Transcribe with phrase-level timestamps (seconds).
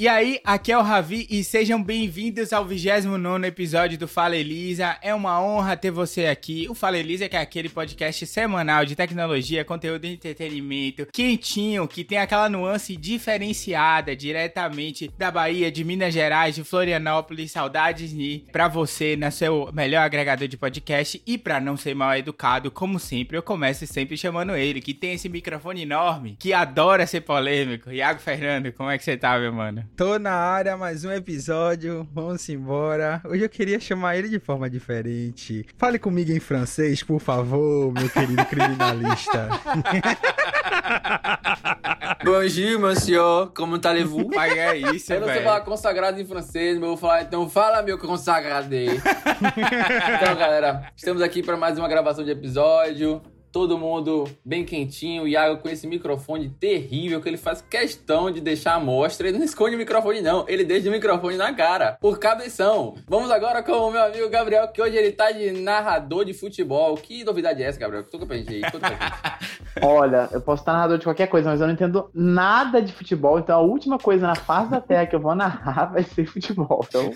[0.00, 4.96] E aí, aqui é o Ravi e sejam bem-vindos ao 29 episódio do Fala Elisa.
[5.02, 6.66] É uma honra ter você aqui.
[6.70, 12.02] O Fala Elisa que é aquele podcast semanal de tecnologia, conteúdo de entretenimento, quentinho, que
[12.02, 17.52] tem aquela nuance diferenciada diretamente da Bahia, de Minas Gerais, de Florianópolis.
[17.52, 22.16] Saudades de para você na seu melhor agregador de podcast e para não ser mal
[22.16, 27.06] educado, como sempre, eu começo sempre chamando ele, que tem esse microfone enorme, que adora
[27.06, 27.92] ser polêmico.
[27.92, 29.89] Iago Fernando, como é que você tá, meu mano?
[29.96, 33.20] Tô na área, mais um episódio, vamos embora.
[33.22, 35.66] Hoje eu queria chamar ele de forma diferente.
[35.76, 39.50] Fale comigo em francês, por favor, meu querido criminalista.
[42.24, 44.26] Bonjour, monsieur, como allez-vous?
[44.34, 45.46] Mas é isso, Eu não sei velho.
[45.46, 48.88] falar consagrado em francês, mas eu vou falar, então fala, meu consagrado aí.
[48.96, 53.20] então, galera, estamos aqui para mais uma gravação de episódio.
[53.52, 58.40] Todo mundo bem quentinho, o Iago com esse microfone terrível que ele faz questão de
[58.40, 59.28] deixar à mostra.
[59.28, 60.44] Ele não esconde o microfone, não.
[60.48, 62.94] Ele deixa o microfone na cara, por cabeção.
[63.08, 66.94] Vamos agora com o meu amigo Gabriel, que hoje ele tá de narrador de futebol.
[66.96, 68.04] Que novidade é essa, Gabriel?
[68.04, 68.60] Conta pra gente aí.
[68.62, 69.60] Conta pra gente.
[69.82, 73.38] Olha, eu posso estar narrador de qualquer coisa, mas eu não entendo nada de futebol.
[73.38, 76.84] Então a última coisa na face da terra que eu vou narrar vai ser futebol.
[76.88, 77.12] Então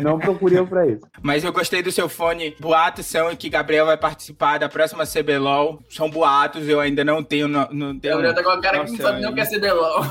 [0.00, 1.06] não procure eu pra isso.
[1.22, 2.54] Mas eu gostei do seu fone.
[2.60, 5.63] Boatos são que Gabriel vai participar da próxima CBLOL.
[5.88, 7.48] São boatos, eu ainda não tenho.
[7.48, 9.46] Não, não tenho Gabriel tá com a cara que não sabe nem o que é.
[9.46, 10.04] CBLOL.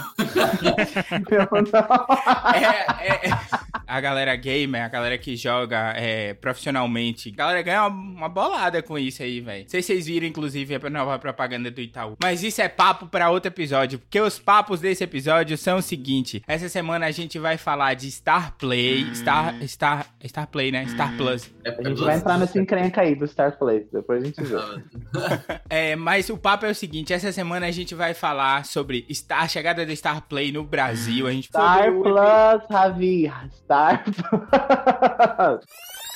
[2.54, 3.63] É, é, é.
[3.94, 8.82] A galera gamer, a galera que joga é, profissionalmente, a galera ganha uma, uma bolada
[8.82, 9.66] com isso aí, velho.
[9.66, 12.18] Não sei se vocês viram, inclusive, a nova propaganda do Itaú.
[12.20, 16.42] Mas isso é papo pra outro episódio, porque os papos desse episódio são o seguinte:
[16.48, 20.88] essa semana a gente vai falar de Star Play, Star, Star, Star Play, né?
[20.88, 21.54] Star Plus.
[21.64, 23.86] A gente vai entrar nessa encrenca aí do Star Play.
[23.94, 24.56] Depois a gente vê.
[25.70, 29.44] É, mas o papo é o seguinte: essa semana a gente vai falar sobre Star,
[29.44, 31.28] a chegada do Star Play no Brasil.
[31.28, 33.32] A gente Star Plus, Ravi.
[33.52, 35.60] Star Plus.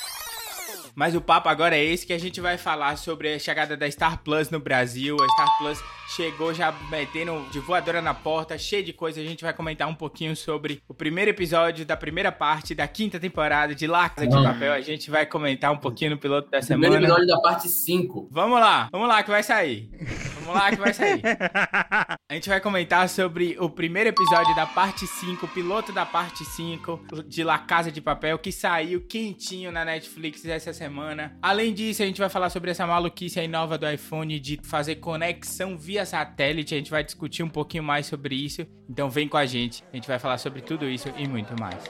[0.98, 3.88] Mas o papo agora é esse que a gente vai falar sobre a chegada da
[3.88, 5.16] Star Plus no Brasil.
[5.22, 5.78] A Star Plus
[6.16, 9.20] chegou já metendo de voadora na porta, cheio de coisa.
[9.20, 13.20] A gente vai comentar um pouquinho sobre o primeiro episódio da primeira parte da quinta
[13.20, 14.72] temporada de La Casa de Papel.
[14.72, 17.06] A gente vai comentar um pouquinho no piloto da Primeiro semana.
[17.06, 18.28] episódio da parte 5.
[18.32, 19.88] Vamos lá, vamos lá que vai sair.
[20.40, 21.22] Vamos lá que vai sair.
[22.28, 26.44] A gente vai comentar sobre o primeiro episódio da parte 5, o piloto da parte
[26.44, 30.87] 5 de La Casa de Papel, que saiu quentinho na Netflix essa semana.
[31.42, 34.96] Além disso, a gente vai falar sobre essa maluquice aí nova do iPhone de fazer
[34.96, 36.74] conexão via satélite.
[36.74, 38.66] A gente vai discutir um pouquinho mais sobre isso.
[38.88, 39.84] Então vem com a gente.
[39.92, 41.82] A gente vai falar sobre tudo isso e muito mais.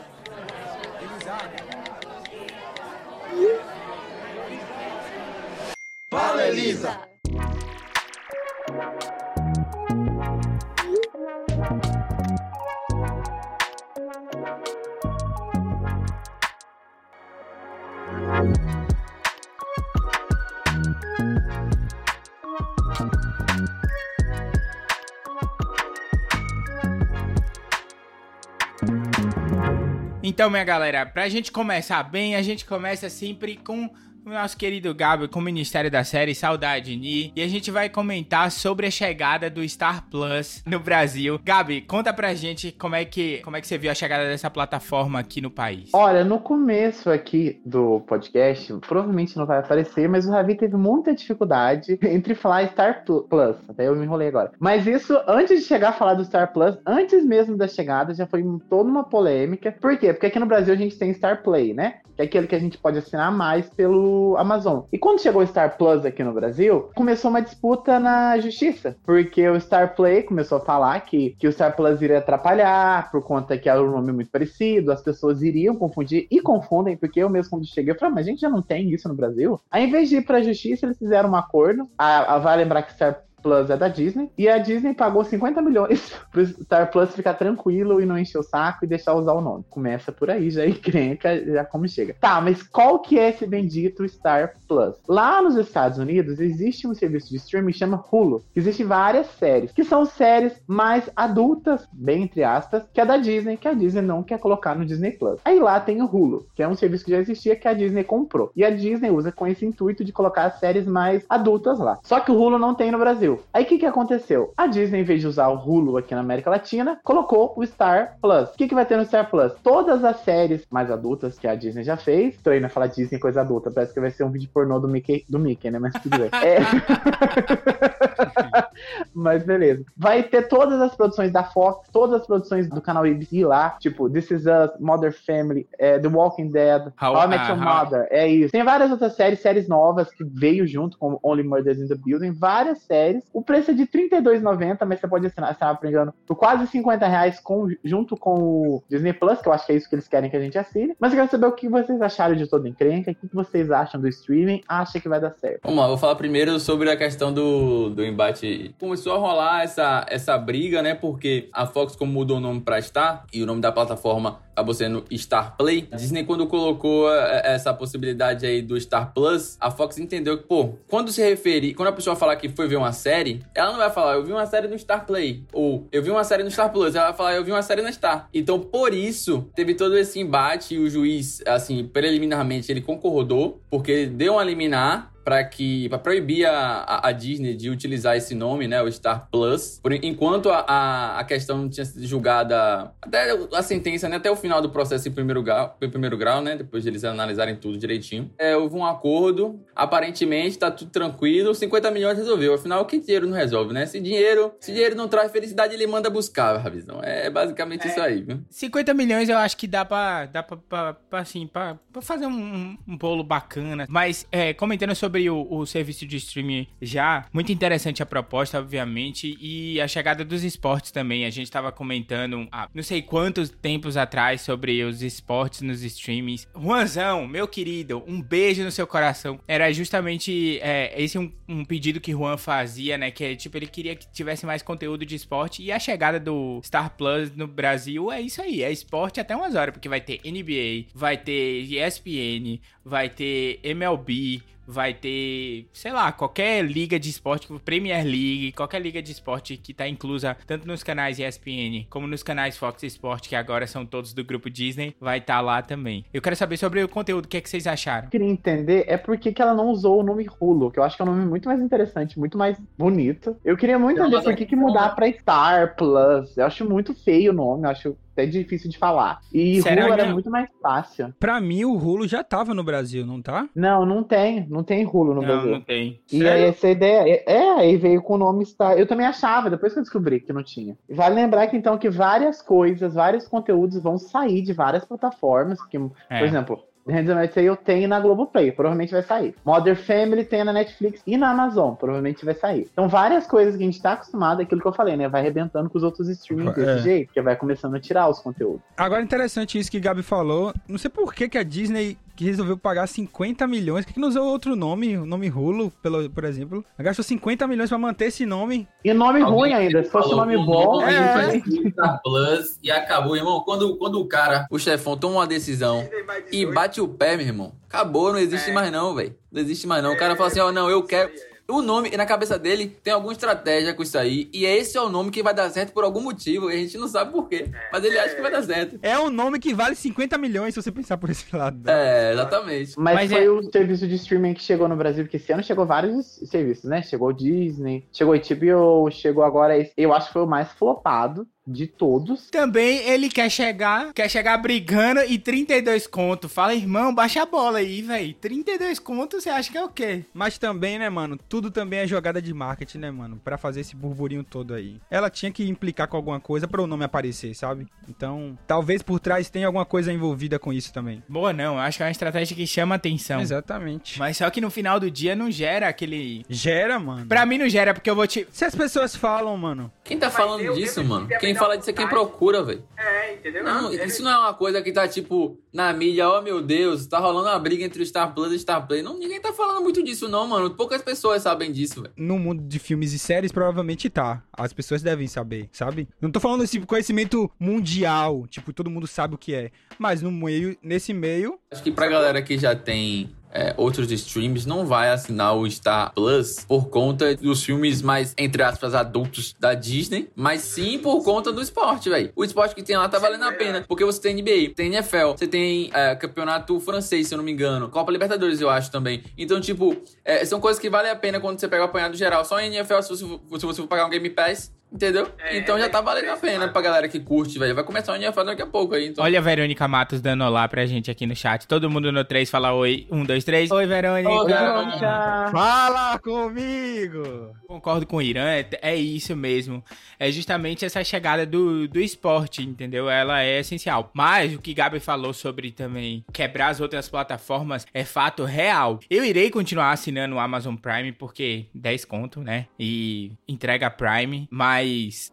[30.39, 33.91] Então, minha galera, pra gente começar bem, a gente começa sempre com
[34.31, 37.33] o nosso querido Gabi, com o Ministério da Série Saudade Ni.
[37.35, 41.39] E a gente vai comentar sobre a chegada do Star Plus no Brasil.
[41.45, 44.51] Gabi, conta pra gente como é que, como é que você viu a chegada dessa
[44.51, 45.91] plataforma aqui no país.
[45.93, 51.15] Olha, no começo aqui do podcast, provavelmente não vai aparecer, mas o Ravi teve muita
[51.15, 53.57] dificuldade entre falar Star Pl- Plus.
[53.69, 54.53] Até eu me enrolei agora.
[54.59, 58.27] Mas isso, antes de chegar a falar do Star Plus, antes mesmo da chegada, já
[58.27, 59.73] foi toda uma polêmica.
[59.81, 60.13] Por quê?
[60.13, 62.01] Porque aqui no Brasil a gente tem Star Play, né?
[62.19, 64.81] Que é aquele que a gente pode assinar mais pelo Amazon.
[64.93, 68.97] E quando chegou o Star Plus aqui no Brasil, começou uma disputa na justiça.
[69.05, 73.23] Porque o Star Play começou a falar que, que o Star Plus iria atrapalhar, por
[73.23, 77.31] conta que era um nome muito parecido, as pessoas iriam confundir e confundem, porque eu
[77.31, 79.61] mesmo quando cheguei, eu falei, "Ah, mas a gente já não tem isso no Brasil?
[79.71, 81.89] Aí, em vez de ir pra justiça, eles fizeram um acordo.
[81.97, 84.31] A, a, vai lembrar que Star Plus é da Disney.
[84.37, 88.43] E a Disney pagou 50 milhões pro Star Plus ficar tranquilo e não encher o
[88.43, 89.65] saco e deixar usar o nome.
[89.71, 92.15] Começa por aí, já encrenca, já como chega.
[92.21, 94.97] Tá, mas qual que é esse bendito Star Plus?
[95.09, 98.43] Lá nos Estados Unidos existe um serviço de streaming que chama Hulu.
[98.53, 103.17] Que existe várias séries, que são séries mais adultas, bem entre aspas, que é da
[103.17, 105.41] Disney, que a Disney não quer colocar no Disney Plus.
[105.45, 108.05] Aí lá tem o Hulu, que é um serviço que já existia que a Disney
[108.05, 108.51] comprou.
[108.55, 111.99] E a Disney usa com esse intuito de colocar as séries mais adultas lá.
[112.03, 113.28] Só que o Hulu não tem no Brasil.
[113.29, 113.41] Brasil.
[113.53, 114.53] Aí o que, que aconteceu?
[114.57, 118.17] A Disney, em vez de usar o Hulu aqui na América Latina, colocou o Star
[118.21, 118.51] Plus.
[118.51, 119.53] O que, que vai ter no Star Plus?
[119.63, 122.41] Todas as séries mais adultas que a Disney já fez.
[122.43, 125.25] Tô indo falar Disney coisa adulta, parece que vai ser um vídeo pornô do Mickey,
[125.29, 125.79] do Mickey né?
[125.79, 126.31] Mas tudo bem.
[126.43, 126.59] É...
[129.13, 129.85] Mas beleza.
[129.97, 134.09] Vai ter todas as produções da Fox, todas as produções do canal ABC lá, tipo
[134.09, 137.63] This Is Us, Mother Family, é, The Walking Dead, How, How I Met Your uh,
[137.63, 138.53] Mother, é isso.
[138.53, 142.33] Tem várias outras séries, séries novas que veio junto com Only Murders in the Building,
[142.33, 143.18] várias séries.
[143.33, 146.67] O preço é de R$32,90, mas você pode assinar, se não me engano, por quase
[146.67, 149.95] 50 reais com, junto com o Disney Plus, que eu acho que é isso que
[149.95, 150.95] eles querem que a gente assine.
[150.99, 154.01] Mas eu quero saber o que vocês acharam de toda encrenca, o que vocês acham
[154.01, 155.61] do streaming, acha que vai dar certo.
[155.65, 158.75] Vamos lá, vou falar primeiro sobre a questão do, do embate.
[158.79, 160.95] Começou a rolar essa, essa briga, né?
[160.95, 164.75] Porque a Fox, como mudou o nome pra Star, e o nome da plataforma acabou
[164.75, 165.89] sendo Star Play.
[165.93, 170.37] A Disney, quando colocou é, é, essa possibilidade aí do Star Plus, a Fox entendeu
[170.37, 173.08] que, pô, quando se referir, quando a pessoa falar que foi ver uma série,
[173.55, 176.25] ela não vai falar, eu vi uma série no Star Play, ou eu vi uma
[176.25, 178.29] série no Star Plus, ela vai falar, eu vi uma série na Star.
[178.33, 184.07] Então, por isso, teve todo esse embate e o juiz, assim, preliminarmente, ele concordou, porque
[184.07, 188.81] deu uma liminar para que para proibir a, a, Disney de utilizar esse nome, né,
[188.81, 194.09] o Star Plus, por enquanto a, a, a questão tinha sido julgada até a sentença,
[194.09, 196.89] né, até o final do processo em primeiro grau, em primeiro grau, né, depois de
[196.89, 198.31] eles analisarem tudo direitinho.
[198.39, 202.55] É, houve um acordo, aparentemente tá tudo tranquilo, 50 milhões resolveu.
[202.55, 203.85] Afinal, o que dinheiro não resolve, né?
[203.85, 207.01] Se dinheiro, se dinheiro não traz felicidade, ele manda buscar, Ravizão.
[207.03, 208.41] É basicamente é, isso aí, viu?
[208.49, 213.23] 50 milhões eu acho que dá para dá para assim, para fazer um, um bolo
[213.23, 217.27] bacana, mas é, comentando sobre sobre o, o, serviço de streaming já.
[217.33, 221.25] Muito interessante a proposta, obviamente, e a chegada dos esportes também.
[221.25, 226.47] A gente tava comentando há não sei quantos tempos atrás sobre os esportes nos streamings.
[226.55, 229.41] Juanzão, meu querido, um beijo no seu coração.
[229.49, 233.11] Era justamente é, esse um, um, pedido que Juan fazia, né?
[233.11, 235.63] Que é tipo, ele queria que tivesse mais conteúdo de esporte.
[235.63, 239.55] E a chegada do Star Plus no Brasil é isso aí, é esporte até umas
[239.55, 246.13] horas, porque vai ter NBA, vai ter ESPN, vai ter MLB, vai ter, sei lá,
[246.13, 250.83] qualquer liga de esporte, Premier League, qualquer liga de esporte que tá inclusa tanto nos
[250.83, 255.19] canais ESPN como nos canais Fox Sport, que agora são todos do grupo Disney, vai
[255.19, 256.05] estar tá lá também.
[256.13, 258.07] Eu quero saber sobre o conteúdo, o que, é que vocês acharam?
[258.07, 260.83] Eu queria entender é por que, que ela não usou o nome Hulu, que eu
[260.83, 263.37] acho que é um nome muito mais interessante, muito mais bonito.
[263.43, 266.37] Eu queria muito entender por que, que mudar pra Star Plus.
[266.37, 269.21] Eu acho muito feio o nome, eu acho até difícil de falar.
[269.33, 271.15] E Será Hulu era muito mais fácil.
[271.21, 273.49] Pra mim, o Hulu já tava no Brasil, não tá?
[273.55, 274.47] Não, não tem.
[274.49, 275.51] Não tem Hulu no não, Brasil.
[275.53, 276.01] Não, tem.
[276.13, 276.33] E Sério?
[276.33, 277.23] aí essa ideia.
[277.27, 278.77] É, é, aí veio com o nome Star.
[278.77, 280.77] Eu também achava, depois que eu descobri que não tinha.
[280.91, 285.65] Vale lembrar que então que várias coisas, vários conteúdos vão sair de várias plataformas.
[285.67, 285.77] Que,
[286.11, 286.19] é.
[286.19, 289.35] Por exemplo, Handmaid's Tale tem na Globoplay, provavelmente vai sair.
[289.45, 292.69] Mother Family tem na Netflix e na Amazon, provavelmente vai sair.
[292.73, 295.09] Então, várias coisas que a gente tá acostumado, aquilo que eu falei, né?
[295.09, 296.65] Vai arrebentando com os outros streamings é.
[296.65, 298.61] desse jeito, que vai começando a tirar os conteúdos.
[298.77, 300.53] Agora, interessante isso que Gabi falou.
[300.69, 303.85] Não sei por que, que a Disney que resolveu pagar 50 milhões.
[303.85, 306.65] Por que, não usou outro nome, o nome Hulu, pelo, por exemplo?
[306.77, 308.67] Gastou 50 milhões pra manter esse nome.
[308.85, 309.85] E nome Alguém ruim ainda.
[309.85, 310.97] Se fosse um nome bom, é.
[310.97, 311.73] a gente
[312.03, 313.41] Plus e acabou, irmão.
[313.43, 315.89] Quando, quando o cara, o chefão, toma uma decisão
[316.33, 318.53] e bate o pé, meu irmão, acabou, não existe é.
[318.53, 319.15] mais não, velho.
[319.31, 319.93] Não existe mais não.
[319.93, 321.13] O cara fala assim, ó, oh, não, eu quero
[321.51, 324.29] o nome, na cabeça dele, tem alguma estratégia com isso aí.
[324.35, 326.51] E esse é o nome que vai dar certo por algum motivo.
[326.51, 327.51] E a gente não sabe por quê.
[327.73, 328.79] Mas ele acha que vai dar certo.
[328.83, 331.59] É um nome que vale 50 milhões se você pensar por esse lado.
[331.65, 331.73] Né?
[331.73, 332.75] É, exatamente.
[332.77, 333.31] Mas, Mas foi é...
[333.31, 336.83] o serviço de streaming que chegou no Brasil, porque esse ano chegou vários serviços, né?
[336.83, 339.73] Chegou Disney, chegou HBO, chegou agora esse.
[339.75, 342.29] Eu acho que foi o mais flopado de todos.
[342.31, 346.29] Também ele quer chegar, quer chegar brigando e 32 conto.
[346.29, 348.15] Fala, irmão, baixa a bola aí, velho.
[348.15, 350.05] 32 conto, você acha que é o quê?
[350.13, 353.75] Mas também, né, mano, tudo também é jogada de marketing, né, mano, para fazer esse
[353.75, 354.81] burburinho todo aí.
[354.91, 357.67] Ela tinha que implicar com alguma coisa para o nome aparecer, sabe?
[357.89, 361.03] Então, talvez por trás tenha alguma coisa envolvida com isso também.
[361.09, 363.21] Boa, não, acho que é uma estratégia que chama atenção.
[363.21, 363.99] Exatamente.
[363.99, 367.07] Mas só que no final do dia não gera aquele Gera, mano.
[367.07, 369.73] Pra mim não gera, porque eu vou te Se as pessoas falam, mano.
[369.85, 371.09] Quem tá falando disso, mano?
[371.21, 372.63] Quem fala disso é quem procura, velho.
[372.77, 373.45] É, entendeu?
[373.45, 376.99] Não, isso não é uma coisa que tá, tipo, na mídia, oh meu Deus, tá
[376.99, 378.83] rolando uma briga entre o Star Plus e o Star Play.
[378.83, 380.51] Não, ninguém tá falando muito disso, não, mano.
[380.51, 381.95] Poucas pessoas sabem disso, velho.
[381.97, 384.23] No mundo de filmes e séries, provavelmente tá.
[384.33, 385.89] As pessoas devem saber, sabe?
[386.01, 389.51] Não tô falando esse conhecimento mundial, tipo, todo mundo sabe o que é.
[389.79, 391.39] Mas no meio, nesse meio.
[391.51, 395.93] Acho que pra galera que já tem é, outros streams, não vai assinar o Star
[395.95, 401.33] Plus por conta dos filmes mais, entre aspas, adultos da Disney, mas sim por conta
[401.33, 402.13] do esporte, velho.
[402.17, 405.13] O esporte que tem lá tá valendo a pena, porque você tem NBA, tem NFL,
[405.17, 409.03] você tem é, campeonato francês, se eu não me engano, Copa Libertadores, eu acho também.
[409.17, 412.25] Então, tipo, é, são coisas que valem a pena quando você pega o apanhado geral.
[412.25, 415.11] Só em NFL, se você, se você for pagar um Game Pass, Entendeu?
[415.19, 417.55] É, então já tá valendo a pena pra galera que curte, velho.
[417.55, 418.89] Vai começar o NFL daqui a pouco aí.
[418.89, 419.05] Então...
[419.05, 421.47] Olha a Verônica Matos dando olá pra gente aqui no chat.
[421.47, 422.87] Todo mundo no 3 fala oi.
[422.91, 423.51] Um, dois, três.
[423.51, 424.11] Oi, Verônica.
[424.11, 425.31] Oi, Verônica.
[425.33, 427.35] Fala comigo!
[427.47, 429.65] Concordo com o Irã, é, é isso mesmo.
[429.99, 432.91] É justamente essa chegada do, do esporte, entendeu?
[432.91, 433.91] Ela é essencial.
[433.95, 438.81] Mas o que Gabi falou sobre também quebrar as outras plataformas é fato real.
[438.91, 442.47] Eu irei continuar assinando o Amazon Prime porque 10 conto, né?
[442.59, 444.29] E entrega Prime.
[444.31, 444.58] Mas,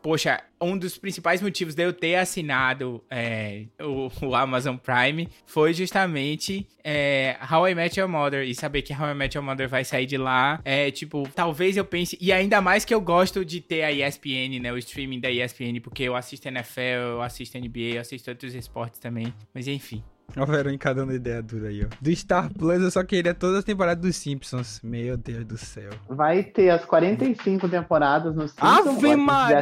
[0.01, 5.73] poxa, um dos principais motivos de eu ter assinado é, o, o, Amazon Prime foi
[5.73, 8.47] justamente é, How I Met Your Mother.
[8.47, 10.59] E saber que How I Met Your Mother vai sair de lá.
[10.63, 12.17] É tipo, talvez eu pense.
[12.19, 14.71] E ainda mais que eu gosto de ter a ESPN, né?
[14.71, 18.99] O streaming da ESPN, porque eu assisto NFL, eu assisto NBA, eu assisto outros esportes
[18.99, 19.33] também.
[19.53, 20.03] Mas enfim.
[20.37, 21.87] Ó, o Verônica dando ideia dura aí, ó.
[22.01, 24.81] Do Star Plus eu só queria todas as temporadas dos Simpsons.
[24.83, 25.89] Meu Deus do céu.
[26.09, 28.87] Vai ter as 45 temporadas no Simpsons.
[28.87, 29.61] Ave Maria!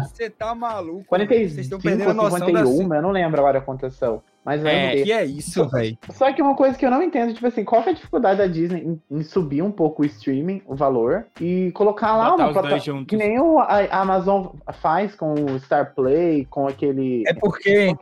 [0.00, 1.04] Você tá maluco?
[1.06, 2.96] 45, Vocês estão perdendo a noção 51, da...
[2.96, 4.22] eu não lembro agora quantas são.
[4.44, 5.98] Mas vai é, que é isso, velho.
[6.10, 8.38] Só que uma coisa que eu não entendo, tipo assim, qual que é a dificuldade
[8.38, 12.44] da Disney em, em subir um pouco o streaming, o valor, e colocar lá Botar
[12.44, 14.46] uma plataforma que nem o, a, a, Amazon
[14.80, 17.22] faz com o Star Play, com aquele...
[17.26, 17.94] É porque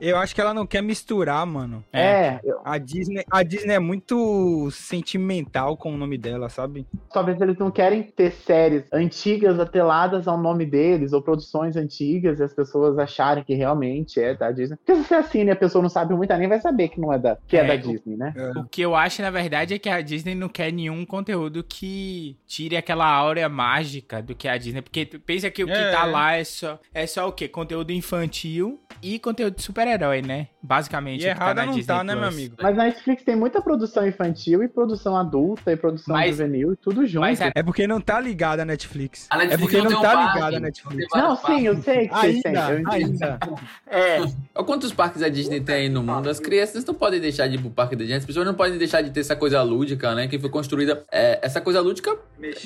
[0.00, 1.84] eu acho que ela não quer misturar, mano.
[1.92, 2.02] É.
[2.02, 2.60] é eu...
[2.64, 6.86] A, Disney, a Disney é muito sentimental com o nome dela, sabe?
[7.12, 12.42] Talvez eles não querem ter séries antigas ateladas ao nome deles, ou produções antigas, e
[12.42, 14.76] as pessoas acharem que realmente é da Disney.
[14.76, 17.12] Porque se você assina e a pessoa não sabe muito, nem vai saber que não
[17.12, 18.34] é da, que é, é da Disney, né?
[18.56, 21.62] O, o que eu acho, na verdade, é que a Disney não quer nenhum conteúdo
[21.62, 24.82] que tire aquela áurea mágica do que é a Disney.
[24.82, 25.90] Porque pensa que o que é.
[25.90, 27.46] tá lá é só, é só o quê?
[27.46, 30.48] Conteúdo infantil e conteúdo de super-herói, né?
[30.62, 31.24] Basicamente.
[31.24, 32.06] E errado tá não Disney tá, Plus.
[32.06, 32.56] né, meu amigo?
[32.60, 36.76] Mas na Netflix tem muita produção infantil e produção adulta e produção mas, juvenil e
[36.76, 37.20] tudo junto.
[37.20, 37.52] Mas é...
[37.54, 39.26] é porque não tá ligada a Netflix.
[39.30, 41.08] A Netflix é porque não, não tá ligada a Netflix.
[41.14, 42.84] Não, sim, eu sei que ainda, tem.
[42.86, 43.38] Ainda.
[43.86, 44.18] É.
[44.64, 46.28] Quantos parques a Disney tem aí no mundo?
[46.28, 48.78] As crianças não podem deixar de ir pro parque da Disney, as pessoas não podem
[48.78, 50.26] deixar de ter essa coisa lúdica, né?
[50.28, 51.04] Que foi construída.
[51.10, 52.16] É, essa coisa lúdica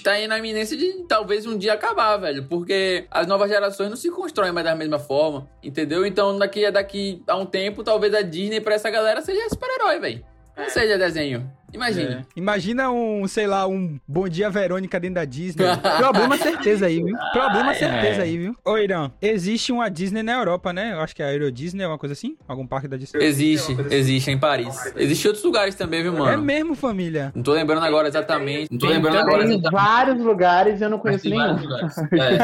[0.02, 2.44] tá aí na iminência de talvez um dia acabar, velho.
[2.44, 6.06] Porque as novas gerações não se constroem mais da mesma forma, entendeu?
[6.06, 10.24] Então daqui, daqui a um tempo, talvez a Disney pra essa galera seja super-herói, velho.
[10.56, 10.68] Não é.
[10.68, 11.57] seja desenho.
[11.72, 12.14] Imagine.
[12.14, 12.22] É.
[12.34, 15.66] Imagina um, sei lá, um Bom Dia Verônica dentro da Disney.
[15.98, 17.16] Problema certeza aí, viu?
[17.32, 18.22] Problema certeza é.
[18.22, 18.56] aí, viu?
[18.64, 20.92] Ô, Irã, existe uma Disney na Europa, né?
[20.92, 22.36] Eu acho que é a Euro Disney, uma coisa assim?
[22.48, 23.22] Algum parque da Disney?
[23.22, 24.92] Existe, existe em Paris.
[24.96, 26.30] Existe outros lugares também, viu, mano?
[26.30, 27.32] É mesmo, família?
[27.34, 28.70] Não tô lembrando agora exatamente.
[28.70, 29.70] Não tô lembrando tem agora exatamente.
[29.70, 31.58] vários lugares e eu não conheço nenhum.
[32.12, 32.38] É.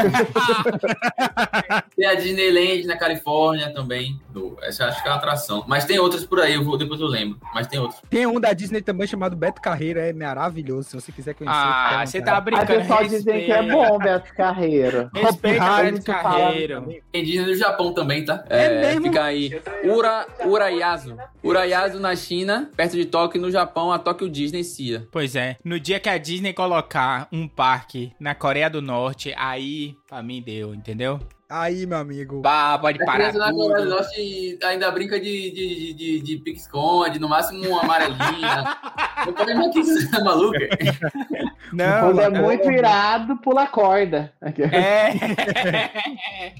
[1.97, 4.19] tem a Disneyland na Califórnia também.
[4.61, 5.63] Essa eu acho que é uma atração.
[5.67, 7.39] Mas tem outras por aí, eu vou, depois eu lembro.
[7.53, 8.01] Mas tem outros.
[8.09, 10.89] Tem um da Disney também chamado Beto Carreiro, é maravilhoso.
[10.89, 11.57] Se você quiser conhecer.
[11.57, 12.71] Ah, você tá brincando.
[12.71, 15.09] As pessoas dizem que é bom, Beto Carreiro.
[15.13, 16.95] Respeita Beto Carreiro.
[17.11, 18.43] Tem Disney no Japão também, tá?
[18.49, 19.03] É, é mesmo?
[19.03, 19.61] Fica aí.
[19.83, 21.17] Ura, Urayasu.
[21.43, 25.07] Urayasu na China, perto de Tóquio, no Japão, a Tóquio Disney Cia.
[25.11, 25.57] Pois é.
[25.63, 30.41] No dia que a Disney colocar um parque na Coreia do Norte, aí pra mim
[30.41, 31.19] deu, entendeu?
[31.47, 32.41] Aí, meu amigo.
[32.41, 33.31] Bah, pode a parar.
[33.33, 37.81] Na Coreia do Norte ainda brinca de, de, de, de, de esconde no máximo uma
[37.83, 38.77] amarelinha.
[39.25, 40.57] Não pode mais que isso, tá maluca?
[41.71, 44.31] Não, quando é muito irado, pula corda.
[44.41, 45.11] É.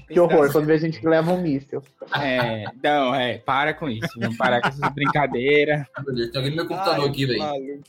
[0.12, 1.82] que horror, quando a gente leva um míssil.
[2.14, 4.08] É, não, é, para com isso.
[4.18, 5.86] Vamos parar com essas brincadeiras.
[6.32, 7.82] Tem alguém no meu computador Ai, aqui, velho.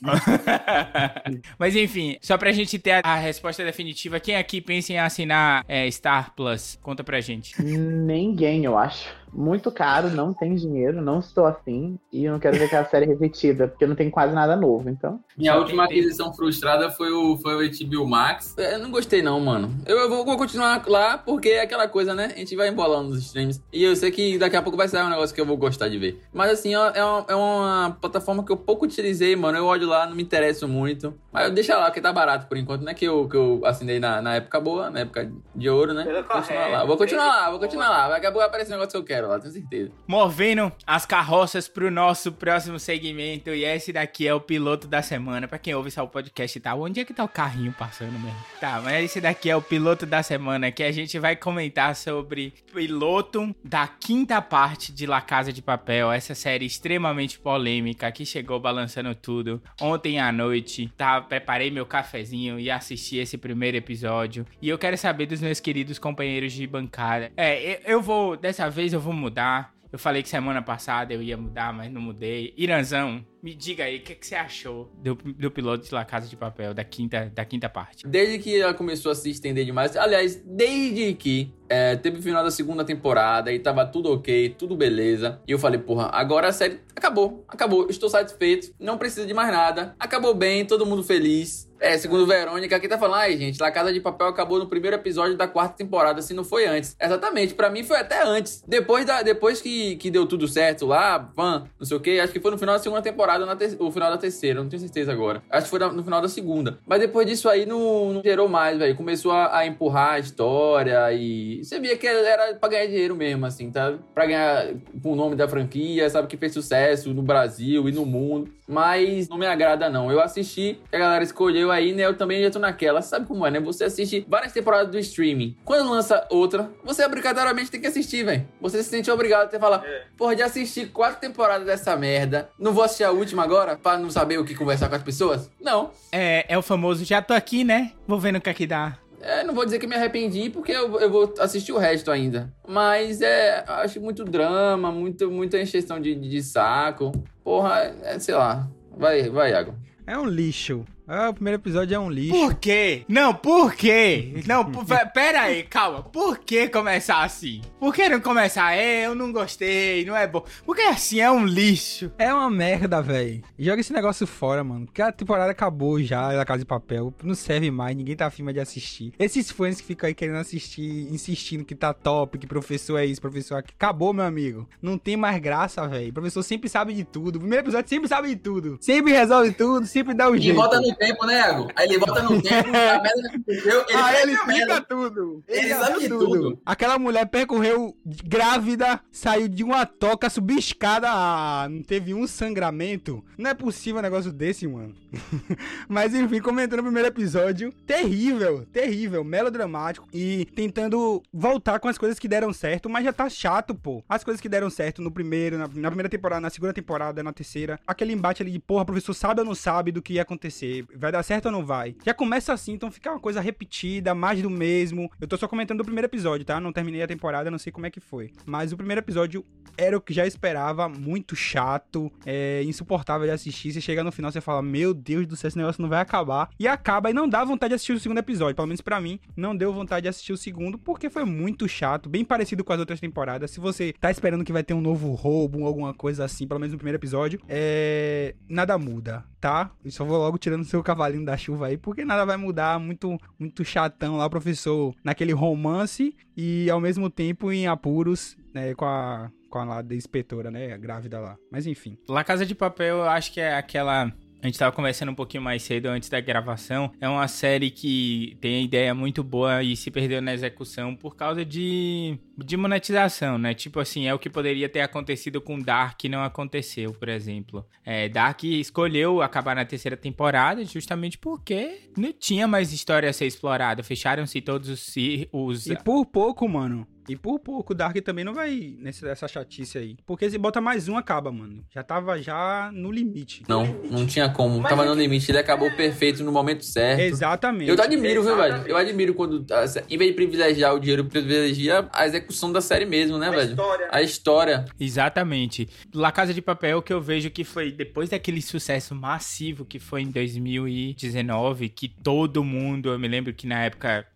[1.58, 5.64] Mas enfim, só pra gente ter a, a, resposta definitiva, quem aqui pensa em assinar
[5.68, 6.78] é, Star Plus?
[6.82, 7.60] Conta pra gente.
[7.62, 12.58] Ninguém, eu acho muito caro, não tem dinheiro, não estou afim e eu não quero
[12.58, 15.20] ver aquela série repetida, porque não tem quase nada novo, então.
[15.36, 18.54] Minha última aquisição frustrada foi o, foi o HBO Max.
[18.56, 19.74] Eu não gostei não, mano.
[19.86, 22.32] Eu, eu vou, vou, continuar lá porque é aquela coisa, né?
[22.34, 23.62] A gente vai embolando nos streams.
[23.72, 25.88] E eu sei que daqui a pouco vai sair um negócio que eu vou gostar
[25.88, 26.22] de ver.
[26.32, 29.58] Mas assim, é uma, é uma plataforma que eu pouco utilizei, mano.
[29.58, 31.14] Eu olho lá, não me interesso muito.
[31.32, 32.94] Mas eu deixo lá, porque tá barato por enquanto, né?
[32.94, 36.04] Que eu, que eu assinei na, na época boa, na época de ouro, né?
[36.04, 36.84] Vou continuar lá.
[36.84, 38.08] Vou continuar lá, vou continuar lá.
[38.08, 39.17] Daqui a pouco vai aparecer um negócio que eu quero.
[39.18, 39.90] Quero lá, tenho certeza.
[40.06, 43.50] Movendo as carroças pro nosso próximo segmento.
[43.50, 45.48] E esse daqui é o piloto da semana.
[45.48, 48.12] Pra quem ouve só o podcast e tal, onde é que tá o carrinho passando
[48.12, 48.36] mesmo?
[48.60, 52.54] Tá, mas esse daqui é o piloto da semana que a gente vai comentar sobre
[52.72, 56.12] piloto da quinta parte de La Casa de Papel.
[56.12, 59.60] Essa série extremamente polêmica que chegou balançando tudo.
[59.80, 64.46] Ontem à noite, tá, preparei meu cafezinho e assisti esse primeiro episódio.
[64.62, 67.32] E eu quero saber dos meus queridos companheiros de bancada.
[67.36, 69.74] É, eu, eu vou, dessa vez eu vou mudar.
[69.90, 72.52] Eu falei que semana passada eu ia mudar, mas não mudei.
[72.58, 76.28] Iranzão, me diga aí, o que, que você achou do, do piloto de La Casa
[76.28, 78.06] de Papel, da quinta, da quinta parte?
[78.06, 82.44] Desde que ela começou a se estender demais, aliás, desde que é, teve o final
[82.44, 86.52] da segunda temporada e tava tudo ok, tudo beleza, e eu falei, porra, agora a
[86.52, 91.67] série acabou, acabou, estou satisfeito, não precisa de mais nada, acabou bem, todo mundo feliz.
[91.80, 94.96] É, segundo Verônica, aqui tá falando, ai, gente, La Casa de Papel acabou no primeiro
[94.96, 96.96] episódio da quarta temporada, se não foi antes.
[97.00, 98.64] Exatamente, para mim foi até antes.
[98.66, 102.32] Depois, da, depois que, que deu tudo certo lá, fã, não sei o que, acho
[102.32, 103.76] que foi no final da segunda temporada, na te...
[103.78, 105.42] o final da terceira, não tenho certeza agora.
[105.50, 106.78] Acho que foi no final da segunda.
[106.86, 108.96] Mas depois disso aí não, não gerou mais, velho.
[108.96, 113.46] Começou a, a, empurrar a história e você via que era pra ganhar dinheiro mesmo,
[113.46, 113.94] assim, tá?
[114.14, 114.68] Pra ganhar
[115.02, 118.57] com o nome da franquia, sabe que fez sucesso no Brasil e no mundo.
[118.68, 120.12] Mas não me agrada, não.
[120.12, 122.04] Eu assisti, a galera escolheu aí, né?
[122.04, 123.00] Eu também já tô naquela.
[123.00, 123.60] Sabe como é, né?
[123.60, 125.56] Você assiste várias temporadas do streaming.
[125.64, 128.46] Quando lança outra, você obrigatoriamente tem que assistir, velho.
[128.60, 130.04] Você se sente obrigado a falar, é.
[130.16, 132.50] porra, de assistir quatro temporadas dessa merda.
[132.58, 135.50] Não vou assistir a última agora pra não saber o que conversar com as pessoas?
[135.60, 135.90] Não.
[136.12, 137.92] É, é o famoso, já tô aqui, né?
[138.06, 138.98] Vou vendo o que é que dá.
[139.20, 142.52] É, não vou dizer que me arrependi, porque eu, eu vou assistir o resto ainda.
[142.66, 147.12] Mas é, acho muito drama, muito, muita encheção de, de, de saco.
[147.42, 148.68] Porra, é, sei lá.
[148.96, 149.74] Vai, vai, Iago.
[150.06, 150.84] É um lixo.
[151.10, 152.34] Ah, o primeiro episódio é um lixo.
[152.34, 153.06] Por quê?
[153.08, 154.42] Não, por quê?
[154.46, 154.84] Não, por,
[155.14, 156.02] pera aí, calma.
[156.02, 157.62] Por que começar assim?
[157.80, 158.74] Por que não começar?
[158.74, 160.44] É, eu não gostei, não é bom.
[160.66, 162.12] Porque assim é um lixo.
[162.18, 163.42] É uma merda, velho.
[163.58, 164.84] Joga esse negócio fora, mano.
[164.84, 167.14] Porque a temporada acabou já, da Casa de Papel.
[167.22, 169.14] Não serve mais, ninguém tá afim de assistir.
[169.18, 173.18] Esses fãs que ficam aí querendo assistir, insistindo que tá top, que professor é isso,
[173.18, 173.72] professor é aqui.
[173.74, 174.68] Acabou, meu amigo.
[174.82, 176.10] Não tem mais graça, velho.
[176.10, 177.36] O professor sempre sabe de tudo.
[177.36, 178.76] O primeiro episódio sempre sabe de tudo.
[178.78, 180.52] Sempre resolve tudo, sempre dá um jeito.
[180.52, 181.68] E volta no tempo, né, Ego?
[181.74, 185.44] Aí ele volta no tempo, a merda aconteceu, ele, ah, ele explica tudo.
[185.48, 186.26] Ele, ele sabe tudo.
[186.26, 186.58] tudo.
[186.66, 193.24] Aquela mulher percorreu grávida, saiu de uma toca, subiu escada, ah, não teve um sangramento.
[193.36, 194.94] Não é possível um negócio desse, mano.
[195.88, 202.18] Mas enfim, comentando o primeiro episódio, terrível, terrível, melodramático e tentando voltar com as coisas
[202.18, 204.02] que deram certo, mas já tá chato, pô.
[204.08, 207.32] As coisas que deram certo no primeiro, na, na primeira temporada, na segunda temporada, na
[207.32, 210.84] terceira, aquele embate ali de porra, professor sabe ou não sabe do que ia acontecer,
[210.96, 211.96] vai dar certo ou não vai.
[212.04, 215.10] Já começa assim, então fica uma coisa repetida, mais do mesmo.
[215.20, 216.60] Eu tô só comentando o primeiro episódio, tá?
[216.60, 218.32] Não terminei a temporada, não sei como é que foi.
[218.46, 219.44] Mas o primeiro episódio
[219.76, 223.72] era o que já esperava, muito chato, é insuportável de assistir.
[223.72, 226.50] Você chega no final, você fala, meu Deus do céu, esse negócio não vai acabar.
[226.58, 228.56] E acaba e não dá vontade de assistir o segundo episódio.
[228.56, 232.08] Pelo menos para mim, não deu vontade de assistir o segundo, porque foi muito chato,
[232.08, 233.52] bem parecido com as outras temporadas.
[233.52, 236.72] Se você tá esperando que vai ter um novo roubo, alguma coisa assim, pelo menos
[236.72, 238.34] no primeiro episódio, é...
[238.48, 239.70] nada muda, tá?
[239.84, 242.78] Eu só vou logo tirando seu cavalinho da chuva aí, porque nada vai mudar.
[242.78, 248.84] Muito, muito chatão lá, professor, naquele romance e ao mesmo tempo em apuros, né, com
[248.84, 251.38] a com a lá da inspetora, né, grávida lá.
[251.50, 251.96] Mas enfim.
[252.06, 255.42] La Casa de Papel, eu acho que é aquela a gente estava conversando um pouquinho
[255.42, 256.92] mais cedo antes da gravação.
[257.00, 261.16] É uma série que tem a ideia muito boa e se perdeu na execução por
[261.16, 263.52] causa de, de monetização, né?
[263.52, 267.66] Tipo assim, é o que poderia ter acontecido com Dark e não aconteceu, por exemplo.
[267.84, 273.26] É, Dark escolheu acabar na terceira temporada justamente porque não tinha mais história a ser
[273.26, 273.82] explorada.
[273.82, 274.94] Fecharam-se todos os,
[275.32, 275.66] os.
[275.66, 276.86] E por pouco, mano.
[277.08, 279.96] E por pouco, o Dark também não vai nessa chatice aí.
[280.06, 281.64] Porque se bota mais um, acaba, mano.
[281.70, 283.42] Já tava já no limite.
[283.48, 284.60] Não, não tinha como.
[284.60, 285.30] Mas tava é no limite.
[285.30, 287.00] Ele acabou perfeito no momento certo.
[287.00, 287.70] Exatamente.
[287.70, 288.66] Eu admiro, viu, velho?
[288.66, 289.44] Eu admiro quando,
[289.88, 293.50] em vez de privilegiar o dinheiro, privilegia a execução da série mesmo, né, a velho?
[293.50, 293.88] História.
[293.90, 294.64] A história.
[294.78, 295.68] Exatamente.
[295.94, 300.02] La Casa de Papel, que eu vejo que foi depois daquele sucesso massivo que foi
[300.02, 304.06] em 2019, que todo mundo, eu me lembro que na época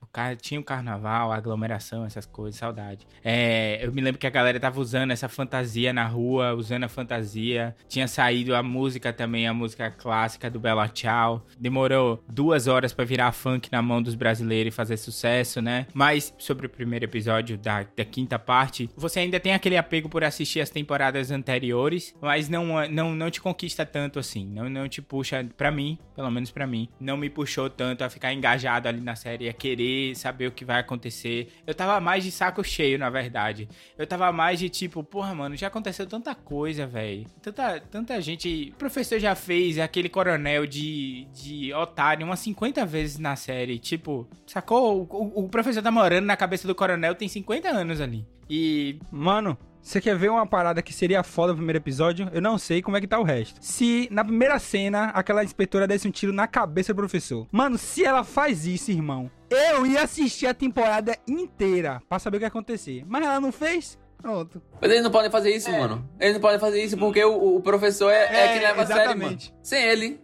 [0.41, 3.07] tinha o carnaval, a aglomeração, essas coisas, saudade.
[3.25, 6.89] É, eu me lembro que a galera tava usando essa fantasia na rua, usando a
[6.89, 7.75] fantasia.
[7.89, 11.47] Tinha saído a música também, a música clássica do Bela Tchau.
[11.59, 15.87] Demorou duas horas para virar funk na mão dos brasileiros e fazer sucesso, né?
[15.95, 20.25] Mas sobre o primeiro episódio da, da quinta parte, você ainda tem aquele apego por
[20.25, 24.47] assistir as temporadas anteriores, mas não, não, não te conquista tanto assim.
[24.47, 28.11] Não, não te puxa, para mim, pelo menos para mim, não me puxou tanto a
[28.11, 31.53] ficar engajado ali na série, a querer saber o que vai acontecer.
[31.67, 33.69] Eu tava mais de saco cheio, na verdade.
[33.97, 37.27] Eu tava mais de tipo, porra, mano, já aconteceu tanta coisa, velho.
[37.41, 38.71] Tanta, tanta gente.
[38.73, 43.79] O professor já fez aquele coronel de, de otário umas 50 vezes na série.
[43.79, 45.03] Tipo, sacou?
[45.03, 48.27] O, o, o professor tá morando na cabeça do coronel tem 50 anos ali.
[48.49, 48.99] E.
[49.11, 52.31] Mano, você quer ver uma parada que seria foda no primeiro episódio?
[52.33, 53.59] Eu não sei como é que tá o resto.
[53.61, 57.47] Se na primeira cena aquela inspetora desse um tiro na cabeça do professor.
[57.51, 62.41] Mano, se ela faz isso, irmão, eu ia assistir a temporada inteira pra saber o
[62.41, 63.05] que ia acontecer.
[63.09, 63.99] Mas ela não fez?
[64.19, 64.63] Pronto.
[64.81, 66.09] Mas eles não podem fazer isso, mano.
[66.21, 68.87] Eles não podem fazer isso porque o, o professor é, é, É, que leva a
[68.87, 69.11] série, mano.
[69.15, 69.55] exatamente.
[69.65, 70.21] Sem ele,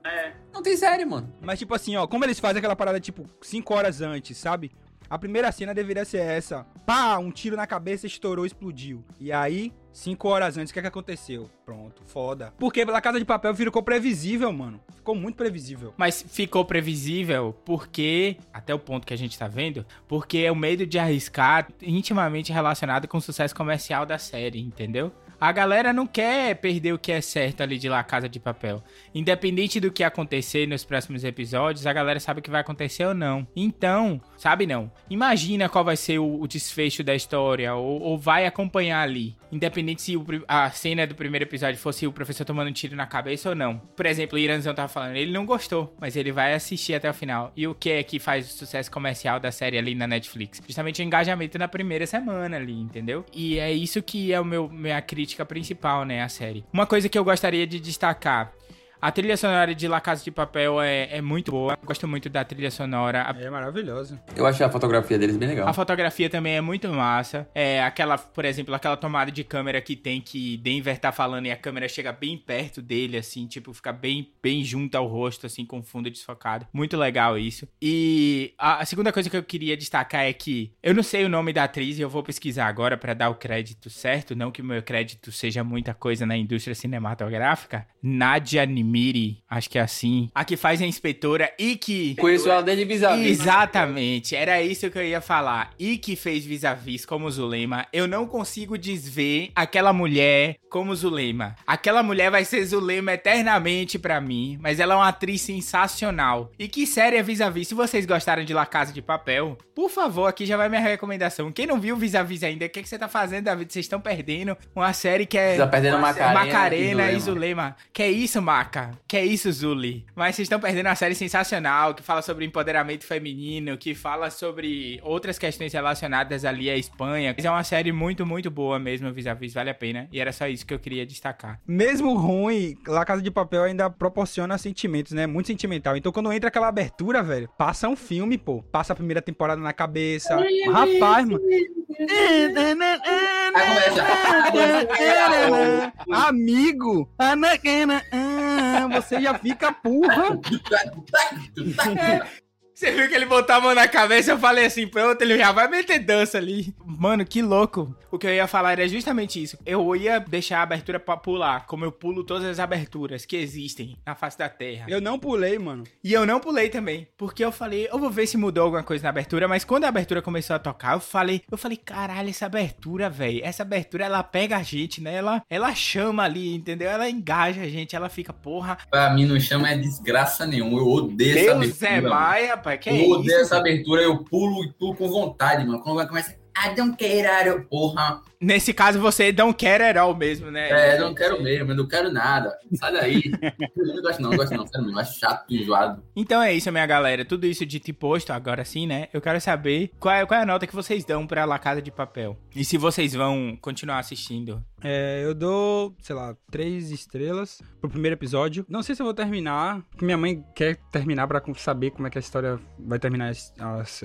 [0.54, 1.32] não tem série, mano.
[1.42, 4.70] Mas tipo assim, ó, como eles fazem aquela parada tipo 5 horas antes, sabe?
[5.10, 6.66] A primeira cena deveria ser essa.
[6.84, 9.02] Pá, um tiro na cabeça, estourou, explodiu.
[9.18, 11.48] E aí, 5 horas antes, o que é que aconteceu?
[11.64, 12.52] Pronto, foda.
[12.58, 14.80] Porque pela Casa de Papel ficou previsível, mano.
[14.94, 15.94] Ficou muito previsível.
[15.96, 20.56] Mas ficou previsível porque, até o ponto que a gente tá vendo, porque é o
[20.56, 25.10] medo de arriscar intimamente relacionado com o sucesso comercial da série, entendeu?
[25.40, 28.82] A galera não quer perder o que é certo ali de La Casa de Papel.
[29.14, 33.14] Independente do que acontecer nos próximos episódios, a galera sabe o que vai acontecer ou
[33.14, 33.46] não.
[33.54, 34.90] Então, sabe não.
[35.08, 39.36] Imagina qual vai ser o, o desfecho da história, ou, ou vai acompanhar ali.
[39.52, 43.06] Independente se o a cena do primeiro episódio fosse o professor tomando um tiro na
[43.06, 43.78] cabeça ou não.
[43.78, 47.14] Por exemplo, o Iranzão tava falando, ele não gostou, mas ele vai assistir até o
[47.14, 47.52] final.
[47.56, 50.60] E o que é que faz o sucesso comercial da série ali na Netflix?
[50.66, 53.24] Justamente o engajamento na primeira semana ali, entendeu?
[53.32, 56.64] E é isso que é o meu minha crítica principal, né, a série.
[56.72, 58.52] Uma coisa que eu gostaria de destacar
[59.00, 61.78] a trilha sonora de La Casa de Papel é, é muito boa.
[61.80, 63.22] Eu Gosto muito da trilha sonora.
[63.22, 64.18] A, É maravilhoso.
[64.36, 65.68] Eu achei a fotografia deles bem legal.
[65.68, 67.48] a fotografia também é muito massa.
[67.54, 71.50] É aquela, por exemplo, aquela tomada de câmera que tem que Denver tá falando e
[71.50, 75.64] a câmera chega bem perto dele, assim, tipo, fica bem, bem junto ao rosto, assim,
[75.64, 76.66] com o fundo desfocado.
[76.72, 77.68] Muito legal isso.
[77.80, 81.28] E a, a segunda coisa que eu queria destacar é que eu não sei o
[81.28, 84.34] nome da atriz e eu vou pesquisar agora pra dar o crédito certo.
[84.34, 87.86] Não que o meu crédito seja muita coisa na indústria cinematográfica.
[88.02, 90.30] Nadia Nimiri, acho que é assim.
[90.34, 92.14] A que faz a inspetora e que.
[92.16, 93.40] Conheço ela desde vis-a-vis.
[93.40, 95.70] Exatamente, era isso que eu ia falar.
[95.78, 101.56] E que fez vis-a-vis como Zulema, eu não consigo desver aquela mulher como Zulema.
[101.66, 106.50] Aquela mulher vai ser Zulema eternamente pra mim, mas ela é uma atriz sensacional.
[106.58, 107.68] E que série é vis-a-vis?
[107.68, 111.52] Se vocês gostaram de La Casa de Papel, por favor, aqui já vai minha recomendação.
[111.52, 113.72] Quem não viu vis-a-vis ainda, o que, que você tá fazendo, David?
[113.72, 117.76] Vocês estão perdendo uma série que é tá perdendo Macarena, Macarena e e Zulema.
[117.92, 118.92] Que é isso, Maca?
[119.08, 120.06] Que é isso, Zuli?
[120.14, 125.00] Mas vocês estão perdendo uma série sensacional, que fala sobre empoderamento feminino, que fala sobre
[125.02, 127.34] outras questões relacionadas ali à Espanha.
[127.36, 130.08] Mas é uma série muito, muito boa mesmo, vis-a-vis, vale a pena.
[130.12, 131.60] E era só isso que eu queria destacar.
[131.66, 135.26] Mesmo ruim, La Casa de Papel ainda proporciona sentimentos, né?
[135.26, 135.96] Muito sentimental.
[135.96, 138.62] Então quando entra aquela abertura, velho, passa um filme, pô.
[138.62, 140.36] Passa a primeira temporada na cabeça.
[140.70, 141.40] Rapaz, mano.
[146.12, 150.38] Amigo, Anaquena, ah, você já fica porra.
[152.78, 155.50] Você viu que ele botou a mão na cabeça eu falei assim, pronto, ele já
[155.50, 156.72] vai meter dança ali.
[156.86, 157.92] Mano, que louco.
[158.08, 159.58] O que eu ia falar era justamente isso.
[159.66, 163.98] Eu ia deixar a abertura pra pular, como eu pulo todas as aberturas que existem
[164.06, 164.86] na face da Terra.
[164.88, 165.82] Eu não pulei, mano.
[166.04, 169.02] E eu não pulei também, porque eu falei, eu vou ver se mudou alguma coisa
[169.02, 172.46] na abertura, mas quando a abertura começou a tocar, eu falei, eu falei, caralho, essa
[172.46, 175.16] abertura, velho, essa abertura ela pega a gente, né?
[175.16, 176.88] Ela, ela chama ali, entendeu?
[176.88, 180.78] Ela engaja a gente, ela fica, porra, Pra mim não chama é desgraça nenhuma.
[180.78, 181.90] Eu odeio essa Deus abertura.
[181.90, 182.14] é mano.
[182.14, 183.40] mais, rapaz, que é eu odeio isso?
[183.40, 185.80] essa abertura, eu pulo e pulo com vontade, mano.
[185.80, 188.22] Quando vai começar, I don't care, eu, porra.
[188.40, 190.94] Nesse caso, você não quer all mesmo, né?
[190.94, 192.56] É, não quero mesmo, eu não quero nada.
[192.74, 193.22] Sai daí.
[193.76, 194.98] eu não gosto não, não gosto não, sério mesmo.
[195.00, 196.02] Acho chato, enjoado.
[196.14, 197.24] Então é isso, minha galera.
[197.24, 199.08] Tudo isso dito e posto, agora sim, né?
[199.12, 201.82] Eu quero saber qual é, qual é a nota que vocês dão pra La Casa
[201.82, 202.38] de Papel.
[202.54, 204.62] E se vocês vão continuar assistindo.
[204.82, 208.64] É, eu dou, sei lá, três estrelas pro primeiro episódio.
[208.68, 212.10] Não sei se eu vou terminar, porque minha mãe quer terminar pra saber como é
[212.10, 213.52] que a história vai terminar essa,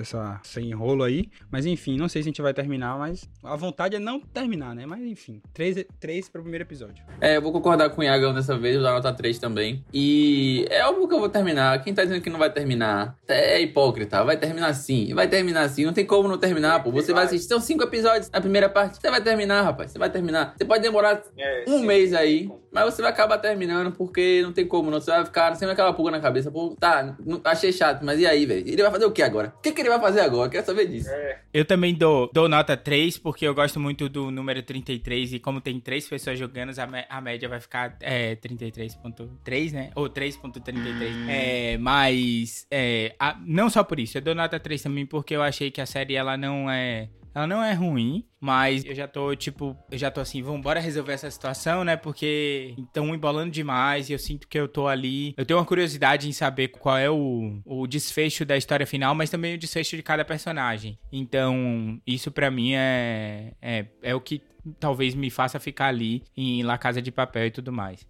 [0.02, 1.30] essa- esse enrolo aí.
[1.50, 4.74] Mas enfim, não sei se a gente vai terminar, mas a vontade é não terminar,
[4.74, 4.86] né?
[4.86, 7.04] Mas enfim, três, três pro primeiro episódio.
[7.20, 9.84] É, eu vou concordar com o Iagão dessa vez, vou dar nota 3 também.
[9.92, 11.82] E é óbvio que eu vou terminar.
[11.82, 14.22] Quem tá dizendo que não vai terminar é hipócrita.
[14.24, 15.12] Vai terminar sim.
[15.14, 15.84] Vai terminar sim.
[15.84, 16.90] Não tem como não terminar, pô.
[16.90, 17.48] Você vai assistir.
[17.48, 19.00] São cinco episódios na primeira parte.
[19.00, 19.90] Você vai terminar, rapaz.
[19.92, 20.54] Você vai terminar.
[20.56, 21.22] Você pode demorar
[21.66, 22.50] um mês aí.
[22.74, 25.00] Mas você vai acabar terminando porque não tem como, não.
[25.00, 26.50] Você vai ficar sempre aquela pulga na cabeça.
[26.50, 28.66] Pô, tá, não- achei chato, mas e aí, velho?
[28.66, 29.54] Ele vai fazer o que agora?
[29.56, 30.50] O que, que ele vai fazer agora?
[30.50, 31.08] Quero saber disso.
[31.52, 35.60] Eu também dou, dou nota 3, porque eu gosto muito do número 33, e como
[35.60, 39.90] tem três pessoas jogando, a, a média vai ficar é, 33.3, né?
[39.94, 41.28] Ou 3.33.
[41.28, 45.42] É, mas, é, a- não só por isso, eu dou nota 3 também porque eu
[45.42, 47.08] achei que a série, ela não é...
[47.34, 51.12] Ela não é ruim, mas eu já tô, tipo, eu já tô assim, vambora resolver
[51.12, 51.96] essa situação, né?
[51.96, 55.34] Porque estão embolando demais e eu sinto que eu tô ali.
[55.36, 59.30] Eu tenho uma curiosidade em saber qual é o, o desfecho da história final, mas
[59.30, 60.98] também o desfecho de cada personagem.
[61.10, 64.40] Então, isso pra mim é, é, é o que
[64.78, 68.06] talvez me faça ficar ali em La Casa de Papel e tudo mais.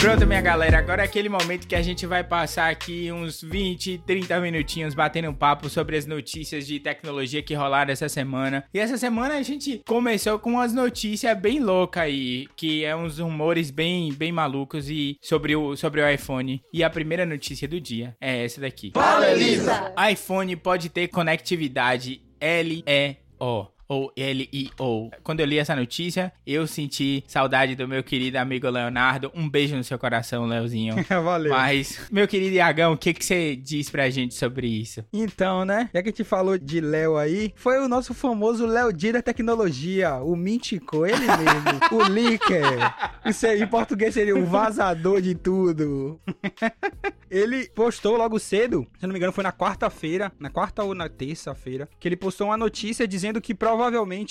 [0.00, 3.98] Pronto, minha galera, agora é aquele momento que a gente vai passar aqui uns 20,
[3.98, 8.64] 30 minutinhos batendo um papo sobre as notícias de tecnologia que rolaram essa semana.
[8.72, 13.18] E essa semana a gente começou com umas notícias bem loucas aí, que é uns
[13.18, 16.62] rumores bem, bem malucos e sobre o, sobre o iPhone.
[16.72, 18.92] E a primeira notícia do dia é essa daqui.
[18.94, 19.92] Fala, Elisa!
[20.10, 23.79] iPhone pode ter conectividade LEO.
[23.90, 25.10] Ou L-I-O.
[25.24, 29.32] Quando eu li essa notícia, eu senti saudade do meu querido amigo Leonardo.
[29.34, 30.94] Um beijo no seu coração, Leozinho.
[31.10, 31.50] Valeu.
[31.50, 35.04] Mas, meu querido Iagão, o que, que você diz pra gente sobre isso?
[35.12, 35.90] Então, né?
[35.92, 39.22] Já que a gente falou de Léo aí, foi o nosso famoso Léo Dia da
[39.22, 42.62] tecnologia, o Mintico, ele mesmo, o Licker.
[43.26, 46.20] Isso aí, em português seria o vazador de tudo.
[47.28, 51.08] ele postou logo cedo, se não me engano, foi na quarta-feira, na quarta ou na
[51.08, 53.79] terça-feira, que ele postou uma notícia dizendo que provavelmente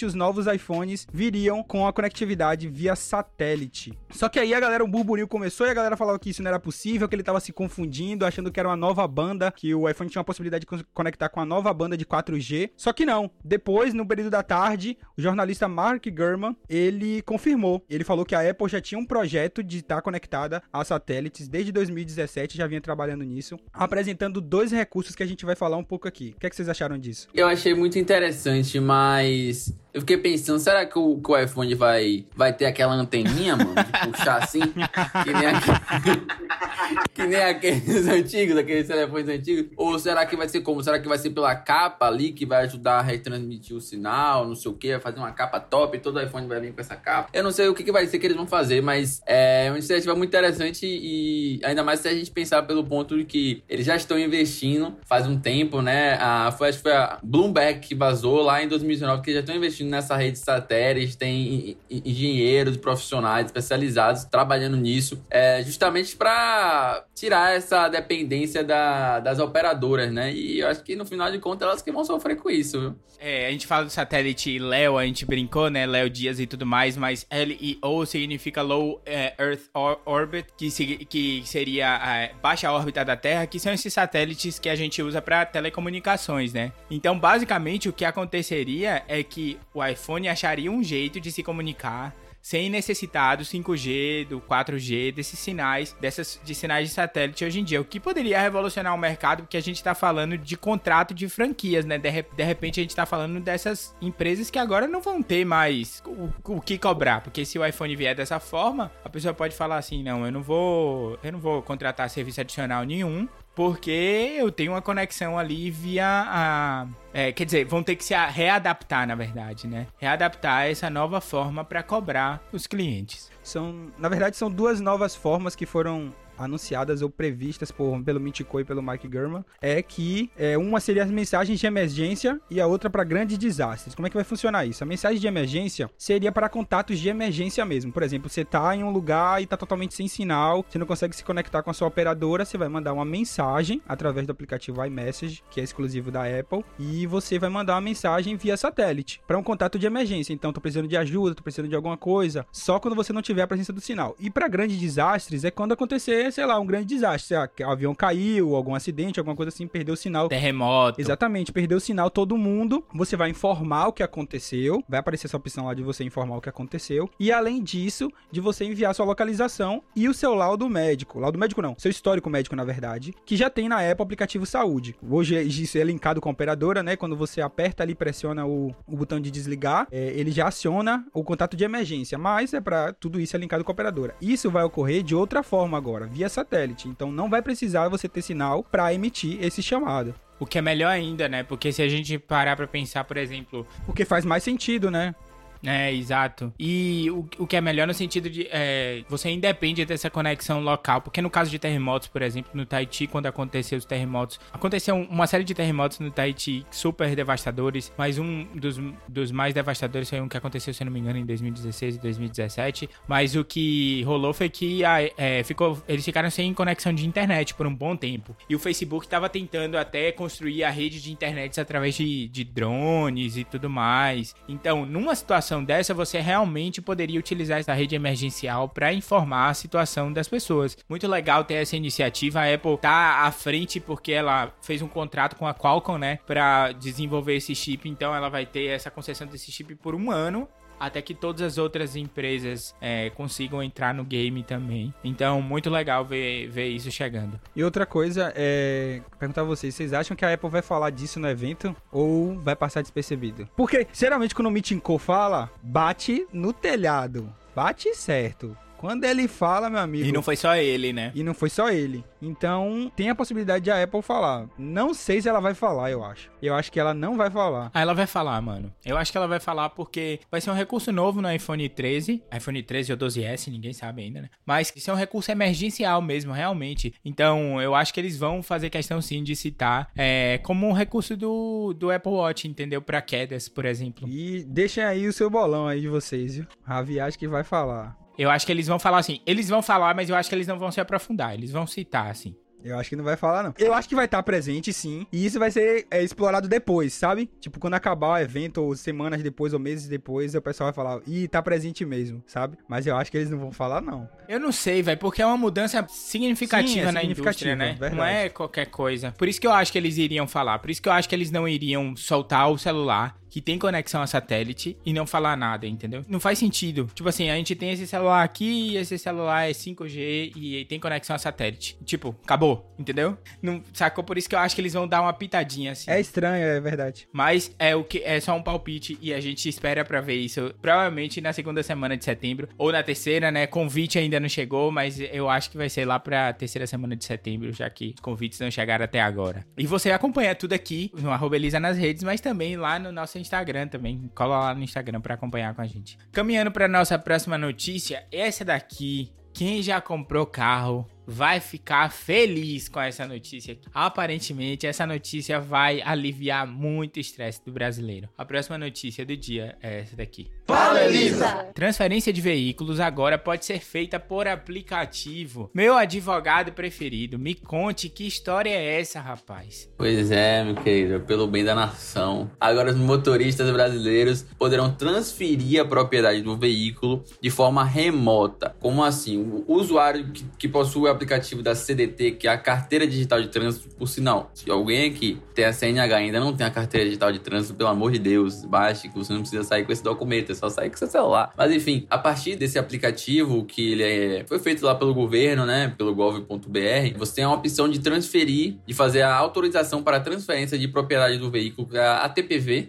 [0.06, 3.98] os novos iPhones viriam com a conectividade via satélite.
[4.12, 6.50] Só que aí a galera, um burburinho começou e a galera falava que isso não
[6.50, 9.90] era possível, que ele tava se confundindo, achando que era uma nova banda, que o
[9.90, 12.72] iPhone tinha uma possibilidade de con- conectar com a nova banda de 4G.
[12.76, 13.30] Só que não.
[13.44, 17.84] Depois, no período da tarde, o jornalista Mark Gurman, ele confirmou.
[17.90, 21.72] Ele falou que a Apple já tinha um projeto de estar conectada a satélites desde
[21.72, 26.08] 2017, já vinha trabalhando nisso, apresentando dois recursos que a gente vai falar um pouco
[26.08, 26.34] aqui.
[26.36, 27.28] O que, é que vocês acharam disso?
[27.34, 31.76] Eu achei muito interessante, mas is eu fiquei pensando, será que o, que o iPhone
[31.76, 33.76] vai, vai ter aquela anteninha, mano?
[33.76, 34.62] De puxar assim?
[34.62, 36.26] Que nem, aquele-
[37.14, 39.72] que nem aqueles antigos, aqueles telefones antigos?
[39.76, 40.82] Ou será que vai ser como?
[40.82, 44.56] Será que vai ser pela capa ali que vai ajudar a retransmitir o sinal, não
[44.56, 47.30] sei o que, vai fazer uma capa top todo iPhone vai vir com essa capa?
[47.34, 49.78] Eu não sei o que, que vai ser que eles vão fazer, mas é uma
[49.78, 53.86] iniciativa muito interessante e ainda mais se a gente pensar pelo ponto de que eles
[53.86, 56.18] já estão investindo faz um tempo, né?
[56.22, 59.56] A, foi, acho que foi a Bloomberg que vazou lá em 2019 que já estão
[59.56, 66.16] investindo nessa rede de satélites, tem en- en- engenheiros, profissionais especializados trabalhando nisso, é, justamente
[66.16, 70.32] para tirar essa dependência da- das operadoras, né?
[70.34, 72.96] E eu acho que no final de contas elas que vão sofrer com isso, viu?
[73.22, 75.86] É, a gente fala do satélite Leo, a gente brincou, né?
[75.86, 81.42] Léo Dias e tudo mais, mas LEO significa Low é, Earth Or- Orbit, que, que
[81.46, 85.46] seria a baixa órbita da Terra, que são esses satélites que a gente usa para
[85.46, 86.72] telecomunicações, né?
[86.90, 92.16] Então, basicamente, o que aconteceria é que o iPhone acharia um jeito de se comunicar
[92.42, 97.64] sem necessitar do 5G, do 4G, desses sinais, dessas de sinais de satélite hoje em
[97.64, 101.28] dia, o que poderia revolucionar o mercado, porque a gente tá falando de contrato de
[101.28, 101.98] franquias, né?
[101.98, 106.02] De, de repente a gente tá falando dessas empresas que agora não vão ter mais
[106.06, 109.78] o, o que cobrar, porque se o iPhone vier dessa forma, a pessoa pode falar
[109.78, 113.28] assim, não, eu não vou, eu não vou contratar serviço adicional nenhum,
[113.60, 116.88] porque eu tenho uma conexão ali via a.
[117.14, 119.88] é, quer dizer, vão ter que se readaptar, na verdade, né?
[119.98, 123.30] Readaptar essa nova forma para cobrar os clientes.
[123.44, 126.10] São, na verdade, são duas novas formas que foram
[126.40, 131.04] anunciadas ou previstas por, pelo Mintico e pelo Mike Gurman, é que é, uma seria
[131.04, 133.94] as mensagens de emergência e a outra para grandes desastres.
[133.94, 134.84] Como é que vai funcionar isso?
[134.84, 137.92] A mensagem de emergência seria para contatos de emergência mesmo.
[137.92, 141.16] Por exemplo, você tá em um lugar e tá totalmente sem sinal, você não consegue
[141.16, 145.44] se conectar com a sua operadora, você vai mandar uma mensagem através do aplicativo iMessage,
[145.50, 149.44] que é exclusivo da Apple, e você vai mandar uma mensagem via satélite para um
[149.44, 150.34] contato de emergência.
[150.34, 153.42] Então, tô precisando de ajuda, tô precisando de alguma coisa, só quando você não tiver
[153.42, 154.16] a presença do sinal.
[154.20, 157.94] E para grandes desastres é quando acontecer, sei lá, um grande desastre, sei lá, avião
[157.94, 160.28] caiu, algum acidente, alguma coisa assim, perdeu o sinal.
[160.30, 161.00] Terremoto.
[161.00, 162.84] Exatamente, perdeu o sinal todo mundo.
[162.94, 164.84] Você vai informar o que aconteceu.
[164.88, 167.10] Vai aparecer essa opção lá de você informar o que aconteceu.
[167.20, 171.20] E além disso, de você enviar sua localização e o seu laudo médico.
[171.20, 174.46] Laudo médico não, seu histórico médico, na verdade, que já tem na Apple o aplicativo
[174.46, 174.96] Saúde.
[175.08, 176.96] Hoje isso é linkado com a operadora, né?
[176.96, 181.24] Quando você aperta ali, pressiona o, o botão de desligar, é, ele já aciona o
[181.24, 182.18] contato de emergência.
[182.18, 184.16] Mas é para tudo isso é linkado com a operadora.
[184.22, 186.90] Isso vai ocorrer de outra forma agora, via satélite.
[186.90, 190.14] Então não vai precisar você ter sinal para emitir esse chamado.
[190.38, 191.44] O que é melhor ainda, né?
[191.44, 195.16] Porque se a gente parar pra pensar, por exemplo, Porque faz mais sentido, né?
[195.64, 196.54] É, exato.
[196.58, 198.48] E o, o que é melhor no sentido de.
[198.50, 201.02] É, você independe dessa conexão local.
[201.02, 204.40] Porque no caso de terremotos, por exemplo, no Tahiti, quando aconteceu os terremotos.
[204.54, 207.92] Aconteceu uma série de terremotos no Tahiti super devastadores.
[207.98, 211.26] Mas um dos, dos mais devastadores foi um que aconteceu, se não me engano, em
[211.26, 212.90] 2016 e 2017.
[213.08, 217.54] Mas o que rolou foi que a, é, ficou, eles ficaram sem conexão de internet
[217.54, 218.36] por um bom tempo.
[218.50, 223.36] E o Facebook estava tentando até construir a rede de internet através de, de drones
[223.36, 224.36] e tudo mais.
[224.48, 230.14] Então, numa situação dessa, você realmente poderia utilizar essa rede emergencial para informar a situação
[230.14, 230.78] das pessoas.
[230.88, 232.42] Muito legal ter essa iniciativa.
[232.42, 236.72] A Apple tá à frente porque ela fez um contrato com a Qualcomm, né, para
[236.74, 237.90] desenvolver esse chip.
[237.90, 240.48] Então, ela vai ter essa concessão desse chip por um ano
[240.80, 244.94] até que todas as outras empresas é, consigam entrar no game também.
[245.04, 247.40] Então, muito legal ver, ver isso chegando.
[247.56, 251.20] E outra coisa é perguntar a vocês, vocês acham que a Apple vai falar disso
[251.20, 253.48] no evento ou vai passar despercebido?
[253.56, 258.56] Porque geralmente quando o Meeting Co fala, bate no telhado, bate certo.
[258.80, 260.08] Quando ele fala, meu amigo.
[260.08, 261.12] E não foi só ele, né?
[261.14, 262.02] E não foi só ele.
[262.22, 264.48] Então, tem a possibilidade de a Apple falar.
[264.58, 266.32] Não sei se ela vai falar, eu acho.
[266.42, 267.72] Eu acho que ela não vai falar.
[267.74, 268.74] Ah, ela vai falar, mano.
[268.86, 272.24] Eu acho que ela vai falar porque vai ser um recurso novo no iPhone 13.
[272.34, 274.30] iPhone 13 ou 12S, ninguém sabe ainda, né?
[274.46, 276.94] Mas isso é um recurso emergencial mesmo, realmente.
[277.04, 281.18] Então, eu acho que eles vão fazer questão sim de citar é, como um recurso
[281.18, 282.82] do, do Apple Watch, entendeu?
[282.82, 284.08] Pra quedas, por exemplo.
[284.08, 286.48] E deixem aí o seu bolão aí de vocês, viu?
[286.64, 288.00] Ravi acho que vai falar.
[288.20, 289.22] Eu acho que eles vão falar assim.
[289.26, 291.34] Eles vão falar, mas eu acho que eles não vão se aprofundar.
[291.34, 292.36] Eles vão citar, assim.
[292.62, 293.54] Eu acho que não vai falar, não.
[293.58, 295.08] Eu acho que vai estar presente, sim.
[295.14, 297.30] E isso vai ser é, explorado depois, sabe?
[297.40, 301.02] Tipo, quando acabar o evento, ou semanas depois, ou meses depois, o pessoal vai falar,
[301.08, 302.58] ih, tá presente mesmo, sabe?
[302.68, 304.10] Mas eu acho que eles não vão falar, não.
[304.28, 307.78] Eu não sei, velho, porque é uma mudança significativa Sim, é na significativa, indústria, né?
[307.80, 307.96] verdade.
[307.96, 309.14] Não é qualquer coisa.
[309.18, 310.60] Por isso que eu acho que eles iriam falar.
[310.60, 314.02] Por isso que eu acho que eles não iriam soltar o celular que tem conexão
[314.02, 316.04] a satélite e não falar nada, entendeu?
[316.08, 316.90] Não faz sentido.
[316.94, 321.16] Tipo assim, a gente tem esse celular aqui, esse celular é 5G e tem conexão
[321.16, 321.78] a satélite.
[321.86, 323.18] Tipo, acabou, entendeu?
[323.42, 324.04] Não, sacou?
[324.04, 325.90] Por isso que eu acho que eles vão dar uma pitadinha assim.
[325.90, 327.08] É estranho, é verdade.
[327.12, 330.54] Mas é o que é só um palpite e a gente espera pra ver isso
[330.62, 333.46] provavelmente na segunda semana de setembro ou na terceira, né?
[333.48, 337.06] Convite ainda não chegou, mas eu acho que vai ser lá pra terceira semana de
[337.06, 339.46] setembro, já que os convites não chegaram até agora.
[339.58, 343.19] E você acompanha tudo aqui no arroba Elisa nas redes, mas também lá no nosso
[343.20, 344.10] Instagram também.
[344.16, 345.98] Cola lá no Instagram pra acompanhar com a gente.
[346.12, 352.80] Caminhando pra nossa próxima notícia, essa daqui, quem já comprou carro vai ficar feliz com
[352.80, 353.58] essa notícia.
[353.74, 358.10] Aparentemente, essa notícia vai aliviar muito o estresse do brasileiro.
[358.18, 360.30] A próxima notícia do dia é essa daqui.
[360.50, 361.46] Fala, Elisa!
[361.54, 365.52] Transferência de veículos agora pode ser feita por aplicativo.
[365.54, 369.70] Meu advogado preferido, me conte que história é essa, rapaz?
[369.78, 372.32] Pois é, meu querido, pelo bem da nação.
[372.40, 378.56] Agora os motoristas brasileiros poderão transferir a propriedade do veículo de forma remota.
[378.60, 379.44] Como assim?
[379.46, 383.28] O usuário que, que possui o aplicativo da CDT, que é a Carteira Digital de
[383.28, 386.88] Trânsito, por sinal, se alguém aqui tem a CNH e ainda não tem a Carteira
[386.88, 389.84] Digital de Trânsito, pelo amor de Deus, baixe, que você não precisa sair com esse
[389.84, 391.34] documento, só sair com seu celular.
[391.38, 395.74] Mas enfim, a partir desse aplicativo, que ele é, foi feito lá pelo governo, né,
[395.78, 400.58] pelo gov.br, você tem a opção de transferir, de fazer a autorização para a transferência
[400.58, 402.14] de propriedade do veículo, é a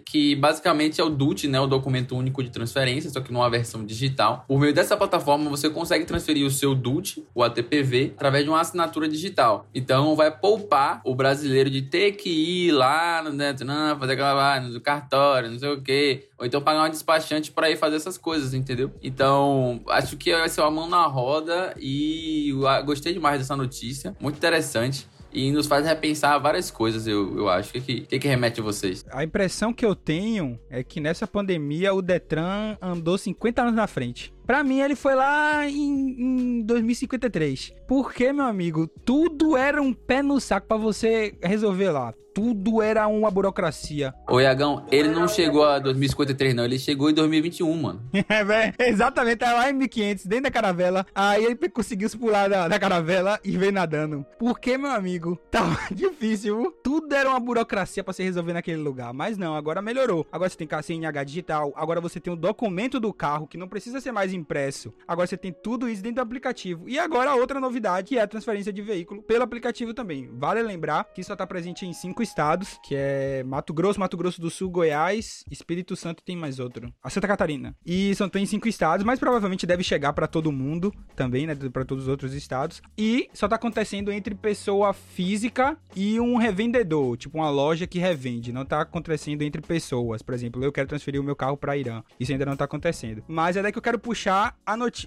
[0.05, 3.85] que basicamente é o DUT, né, o documento único de transferência, só que numa versão
[3.85, 4.45] digital.
[4.47, 8.61] Por meio dessa plataforma, você consegue transferir o seu DUT, o ATPV, através de uma
[8.61, 9.65] assinatura digital.
[9.73, 15.51] Então, vai poupar o brasileiro de ter que ir lá Detran, fazer aquela no cartório,
[15.51, 18.91] não sei o quê, ou então pagar um despachante para ir fazer essas coisas, entendeu?
[19.03, 24.15] Então, acho que vai ser uma mão na roda e ah, gostei demais dessa notícia,
[24.19, 25.07] muito interessante.
[25.33, 27.69] E nos faz repensar várias coisas, eu, eu acho.
[27.69, 29.05] O que, que, que, que remete a vocês?
[29.09, 33.87] A impressão que eu tenho é que nessa pandemia o Detran andou 50 anos na
[33.87, 34.33] frente.
[34.51, 37.73] Pra mim, ele foi lá em, em 2053.
[37.87, 42.13] Porque, meu amigo, tudo era um pé no saco pra você resolver lá.
[42.33, 44.13] Tudo era uma burocracia.
[44.29, 46.63] Ô, Iagão, ele não chegou a 2053, não.
[46.63, 48.01] Ele chegou em 2021, mano.
[48.31, 48.73] É, velho.
[48.79, 51.05] Exatamente, tá lá em 1500, dentro da caravela.
[51.13, 54.25] Aí ele conseguiu se pular da, da caravela e veio nadando.
[54.39, 56.73] Porque, meu amigo, tava difícil.
[56.81, 59.13] Tudo era uma burocracia pra se resolver naquele lugar.
[59.13, 60.25] Mas não, agora melhorou.
[60.31, 61.73] Agora você tem CNH digital.
[61.75, 64.93] Agora você tem o documento do carro, que não precisa ser mais impresso.
[65.07, 66.89] Agora você tem tudo isso dentro do aplicativo.
[66.89, 70.29] E agora a outra novidade, que é a transferência de veículo pelo aplicativo também.
[70.33, 74.41] Vale lembrar que só está presente em cinco estados, que é Mato Grosso, Mato Grosso
[74.41, 76.93] do Sul, Goiás, Espírito Santo e tem mais outro.
[77.03, 77.75] A Santa Catarina.
[77.85, 81.85] E são tem cinco estados, mas provavelmente deve chegar para todo mundo também, né, para
[81.85, 82.81] todos os outros estados.
[82.97, 88.51] E só tá acontecendo entre pessoa física e um revendedor, tipo uma loja que revende.
[88.51, 90.21] Não tá acontecendo entre pessoas.
[90.21, 92.03] Por exemplo, eu quero transferir o meu carro para Irã.
[92.19, 93.23] Isso ainda não tá acontecendo.
[93.27, 94.20] Mas é daí que eu quero puxar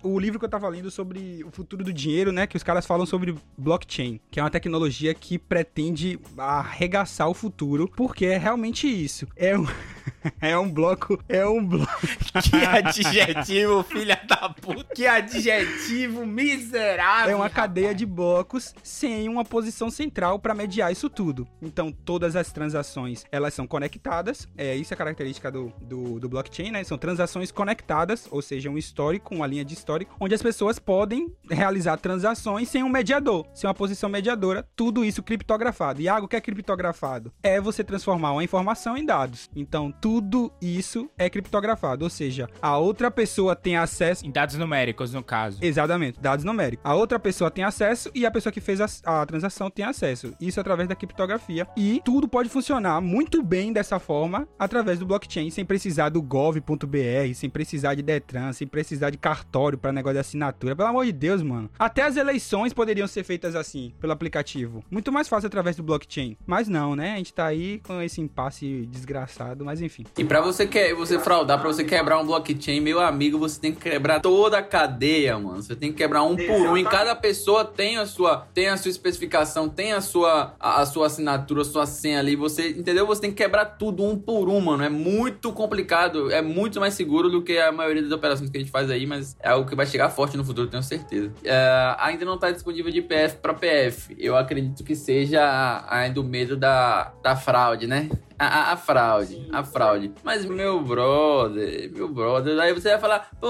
[0.02, 2.86] o livro que eu tava lendo sobre o futuro do dinheiro, né, que os caras
[2.86, 8.86] falam sobre blockchain, que é uma tecnologia que pretende arregaçar o futuro, porque é realmente
[8.86, 9.26] isso.
[9.36, 9.66] É um
[10.40, 11.18] É um bloco.
[11.28, 12.06] É um bloco.
[12.42, 14.94] que adjetivo, filha da puta.
[14.94, 17.32] Que adjetivo miserável.
[17.32, 21.46] É uma cadeia de blocos sem uma posição central para mediar isso tudo.
[21.62, 24.48] Então, todas as transações elas são conectadas.
[24.56, 26.84] É isso é a característica do, do, do blockchain, né?
[26.84, 31.32] São transações conectadas, ou seja, um histórico, uma linha de histórico, onde as pessoas podem
[31.50, 34.66] realizar transações sem um mediador, sem uma posição mediadora.
[34.76, 36.00] Tudo isso criptografado.
[36.00, 39.50] E algo que é criptografado é você transformar uma informação em dados.
[39.54, 40.13] Então, tudo
[40.60, 45.58] isso é criptografado, ou seja, a outra pessoa tem acesso em dados numéricos no caso.
[45.62, 46.84] Exatamente, dados numéricos.
[46.84, 50.34] A outra pessoa tem acesso e a pessoa que fez a, a transação tem acesso.
[50.40, 55.50] Isso através da criptografia e tudo pode funcionar muito bem dessa forma através do blockchain,
[55.50, 60.20] sem precisar do gov.br, sem precisar de Detran, sem precisar de cartório para negócio de
[60.20, 60.76] assinatura.
[60.76, 61.70] Pelo amor de Deus, mano.
[61.78, 64.84] Até as eleições poderiam ser feitas assim, pelo aplicativo.
[64.90, 66.36] Muito mais fácil através do blockchain.
[66.46, 67.14] Mas não, né?
[67.14, 70.03] A gente tá aí com esse impasse desgraçado, mas enfim.
[70.16, 73.72] E para você que você fraudar, para você quebrar um blockchain, meu amigo, você tem
[73.72, 75.62] que quebrar toda a cadeia, mano.
[75.62, 76.76] Você tem que quebrar um por um.
[76.76, 80.86] E cada pessoa tem a sua, tem a sua especificação, tem a sua, a, a
[80.86, 82.36] sua assinatura, a sua senha ali.
[82.36, 83.06] Você, entendeu?
[83.06, 84.82] Você tem que quebrar tudo um por um, mano.
[84.84, 88.60] É muito complicado, é muito mais seguro do que a maioria das operações que a
[88.60, 91.32] gente faz aí, mas é algo que vai chegar forte no futuro, tenho certeza.
[91.44, 94.14] É, ainda não tá disponível de PF para PF.
[94.18, 98.08] Eu acredito que seja ainda o medo da, da fraude, né?
[98.38, 99.83] A, a, a, fraude, a fraude.
[100.22, 103.48] Mas, meu brother, meu brother, aí você vai falar, pô,